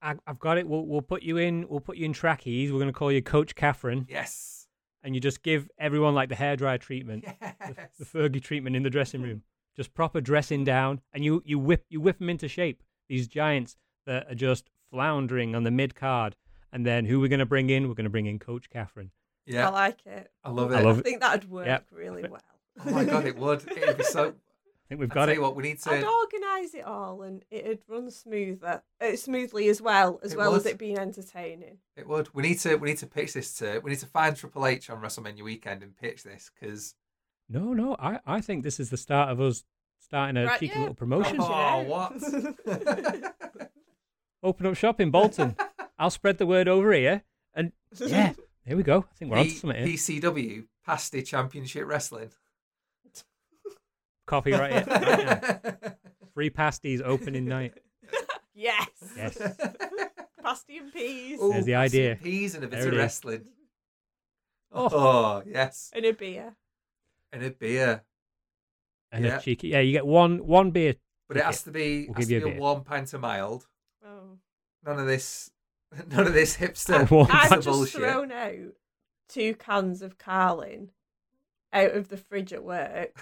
I, 0.00 0.14
I've 0.26 0.38
got 0.38 0.58
it. 0.58 0.68
We'll, 0.68 0.86
we'll 0.86 1.02
put 1.02 1.22
you 1.22 1.36
in. 1.38 1.66
We'll 1.68 1.80
put 1.80 1.96
you 1.96 2.04
in 2.04 2.12
trackies. 2.12 2.70
We're 2.72 2.78
going 2.78 2.92
to 2.92 2.98
call 2.98 3.10
you 3.10 3.20
Coach 3.22 3.54
Catherine, 3.54 4.06
Yes. 4.08 4.68
and 5.02 5.14
you 5.14 5.20
just 5.20 5.42
give 5.42 5.68
everyone 5.78 6.14
like 6.14 6.28
the 6.28 6.36
hairdryer 6.36 6.78
treatment, 6.80 7.24
Yes. 7.26 7.90
the 7.98 8.04
Fergie 8.04 8.42
treatment 8.42 8.76
in 8.76 8.82
the 8.84 8.90
dressing 8.90 9.22
room. 9.22 9.42
Just 9.76 9.94
proper 9.94 10.20
dressing 10.20 10.64
down, 10.64 11.00
and 11.12 11.24
you 11.24 11.40
you 11.44 11.58
whip 11.58 11.84
you 11.88 12.00
whip 12.00 12.18
them 12.18 12.28
into 12.28 12.48
shape. 12.48 12.82
These 13.08 13.28
giants 13.28 13.76
that 14.06 14.30
are 14.30 14.34
just 14.34 14.70
floundering 14.90 15.54
on 15.54 15.62
the 15.64 15.70
mid 15.70 15.94
card, 15.94 16.34
and 16.72 16.84
then 16.84 17.04
who 17.04 17.20
we're 17.20 17.28
going 17.28 17.38
to 17.38 17.46
bring 17.46 17.70
in? 17.70 17.86
We're 17.88 17.94
going 17.94 18.04
to 18.04 18.10
bring 18.10 18.26
in 18.26 18.38
Coach 18.40 18.70
Catherine. 18.70 19.10
Yeah, 19.46 19.68
I 19.68 19.70
like 19.72 19.98
it. 20.04 20.30
I 20.44 20.50
love 20.50 20.72
it. 20.72 20.76
I 20.76 20.80
love 20.80 20.98
I 20.98 21.02
think 21.02 21.20
that'd 21.20 21.48
work 21.48 21.66
Yep. 21.66 21.86
really 21.92 22.22
well. 22.28 22.40
Oh 22.86 22.90
my 22.90 23.04
god, 23.04 23.26
it 23.26 23.36
would. 23.36 23.66
It'd 23.70 23.98
be 23.98 24.04
so. 24.04 24.28
I 24.84 24.88
think 24.88 25.00
we've 25.02 25.10
I 25.10 25.14
got 25.14 25.20
tell 25.26 25.28
it. 25.32 25.34
you 25.34 25.42
what, 25.42 25.54
we 25.56 25.62
need 25.64 25.78
I'd 25.86 26.00
to. 26.00 26.08
organise 26.08 26.74
it 26.74 26.84
all, 26.84 27.20
and 27.22 27.44
it'd 27.50 27.80
run 27.88 28.10
smoother, 28.10 28.82
uh, 29.02 29.16
smoothly 29.16 29.68
as 29.68 29.82
well, 29.82 30.18
as 30.24 30.32
It 30.32 30.38
well 30.38 30.54
as 30.54 30.64
it 30.64 30.78
being 30.78 30.98
entertaining. 30.98 31.76
It 31.94 32.08
would. 32.08 32.34
We 32.34 32.42
need 32.42 32.58
to. 32.60 32.76
We 32.76 32.88
need 32.88 32.98
to 32.98 33.06
pitch 33.06 33.34
this 33.34 33.52
to. 33.58 33.80
We 33.80 33.90
need 33.90 34.00
to 34.00 34.06
find 34.06 34.34
Triple 34.34 34.66
H 34.66 34.88
on 34.88 35.02
WrestleMania 35.02 35.42
weekend 35.42 35.82
and 35.82 35.94
pitch 35.96 36.22
this 36.22 36.50
because. 36.58 36.94
No, 37.50 37.72
no. 37.74 37.96
I, 37.98 38.20
I 38.26 38.40
think 38.40 38.62
this 38.64 38.78
is 38.80 38.88
the 38.90 38.96
start 38.96 39.30
of 39.30 39.40
us 39.40 39.64
starting 40.00 40.36
a 40.36 40.46
Right, 40.46 40.58
cheeky 40.60 40.72
yeah. 40.74 40.80
little 40.80 40.94
promotion. 40.94 41.36
Oh, 41.40 41.80
you 41.82 41.88
what? 41.88 42.12
Open 44.42 44.66
up 44.66 44.76
shop 44.76 45.00
in 45.00 45.10
Bolton. 45.10 45.56
I'll 45.98 46.10
spread 46.10 46.38
the 46.38 46.46
word 46.46 46.68
over 46.68 46.92
here, 46.92 47.24
and 47.54 47.72
yeah, 48.06 48.34
there 48.64 48.76
we 48.76 48.82
go. 48.84 49.04
I 49.10 49.14
think 49.16 49.30
we're 49.32 49.38
onto 49.38 49.50
P- 49.50 49.56
something 49.56 49.84
here. 49.84 49.96
PCW 49.96 50.64
Pasty 50.86 51.22
Championship 51.22 51.86
Wrestling. 51.86 52.30
Copyright 54.28 54.72
it. 54.72 54.86
right 54.86 55.64
now. 55.82 55.92
Free 56.34 56.50
pasties 56.50 57.02
opening 57.04 57.46
night. 57.46 57.74
yes. 58.54 58.88
Yes. 59.16 59.38
Pasty 60.42 60.78
and 60.78 60.92
peas 60.92 61.40
Ooh, 61.42 61.50
There's 61.52 61.64
the 61.64 61.74
idea. 61.74 62.12
and 62.12 62.22
Peas 62.22 62.54
and 62.54 62.62
a 62.64 62.68
bit 62.68 62.78
There 62.78 62.86
of 62.88 62.92
it 62.94 62.96
is. 62.96 62.98
wrestling. 63.00 63.44
Oh. 64.72 64.88
Oh. 64.92 65.42
yes, 65.46 65.90
and 65.94 66.04
a 66.04 66.12
beer. 66.12 66.54
and 67.32 67.42
a 67.42 67.50
beer, 67.50 68.02
And 69.10 69.24
Yeah. 69.24 69.38
a 69.38 69.40
cheeky. 69.40 69.68
Yeah, 69.68 69.80
you 69.80 69.92
get 69.92 70.06
one 70.06 70.46
one 70.46 70.70
beer. 70.70 70.94
but 71.26 71.36
it 71.38 71.44
has 71.44 71.62
to 71.64 71.70
be 71.70 72.04
we'll 72.06 72.14
has 72.16 72.26
give 72.28 72.28
to 72.28 72.34
you 72.34 72.40
be 72.40 72.44
a 72.44 72.48
a 72.48 72.52
beer. 72.52 72.60
warm 72.60 72.84
pint 72.84 73.12
of 73.14 73.20
mild. 73.22 73.66
Oh. 74.06 74.38
None 74.86 74.98
of 75.00 75.06
this, 75.06 75.50
none 76.10 76.26
of 76.26 76.34
this 76.34 76.56
hipster, 76.56 77.10
Warm 77.10 77.28
I've 77.30 77.50
hipster 77.50 77.54
just 77.56 77.66
bullshit. 77.66 78.00
thrown 78.00 78.30
out 78.32 78.74
two 79.28 79.54
cans 79.56 80.02
of 80.02 80.16
Carling 80.18 80.90
out 81.72 81.92
of 81.92 82.08
the 82.08 82.16
fridge 82.16 82.52
at 82.52 82.64
work 82.64 83.18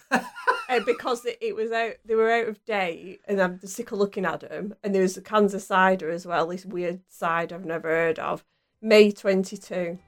uh, 0.69 0.81
because 0.85 1.25
it, 1.25 1.39
it 1.41 1.55
was 1.57 1.71
out. 1.73 1.95
They 2.05 2.15
were 2.15 2.31
out 2.31 2.49
of 2.49 2.65
date, 2.65 3.21
and 3.27 3.41
I'm 3.41 3.61
sick 3.61 3.93
of 3.93 3.99
looking 3.99 4.25
at 4.25 4.41
them. 4.41 4.75
And 4.83 4.95
there 4.95 5.03
was 5.03 5.19
cans 5.25 5.55
of 5.55 5.63
cider 5.63 6.11
as 6.11 6.27
well. 6.27 6.47
This 6.47 6.65
weird 6.67 7.01
cider 7.09 7.55
I've 7.55 7.65
never 7.65 7.89
heard 7.89 8.19
of. 8.19 8.45
May 8.83 9.11
22. 9.11 9.99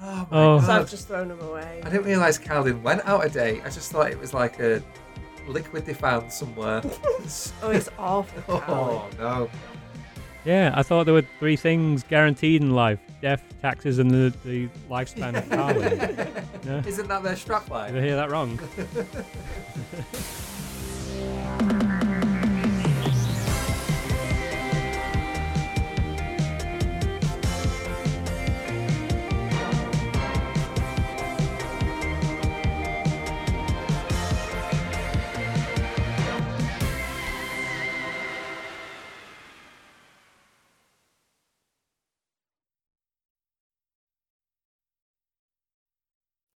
Oh 0.00 0.28
my 0.30 0.44
Oh. 0.44 0.60
So 0.60 0.66
god! 0.68 0.80
I've 0.80 0.90
just 0.90 1.08
thrown 1.08 1.28
them 1.28 1.40
away. 1.40 1.80
I 1.84 1.90
didn't 1.90 2.06
realise 2.06 2.38
Calvin 2.38 2.82
went 2.82 3.04
out 3.04 3.24
a 3.26 3.28
day. 3.28 3.60
I 3.62 3.70
just 3.70 3.90
thought 3.90 4.10
it 4.10 4.18
was 4.18 4.32
like 4.32 4.60
a 4.60 4.82
liquid 5.48 5.86
they 5.86 5.94
found 5.94 6.32
somewhere. 6.32 6.82
Oh, 7.62 7.70
it's 7.70 7.90
awful. 7.98 8.62
Oh 8.68 9.08
no! 9.18 9.50
Yeah, 10.44 10.72
I 10.74 10.82
thought 10.82 11.04
there 11.04 11.14
were 11.14 11.26
three 11.38 11.56
things 11.56 12.02
guaranteed 12.02 12.62
in 12.62 12.74
life: 12.74 12.98
death, 13.20 13.42
taxes, 13.60 13.98
and 13.98 14.10
the, 14.10 14.32
the 14.44 14.68
lifespan 14.88 15.36
of 15.36 15.48
Carling. 15.56 15.98
Yeah. 16.64 16.82
Isn't 16.86 17.08
that 17.08 17.22
their 17.22 17.36
strap 17.36 17.66
Did 17.66 17.98
I 17.98 18.00
hear 18.00 18.16
that 18.16 18.30
wrong? 18.30 18.58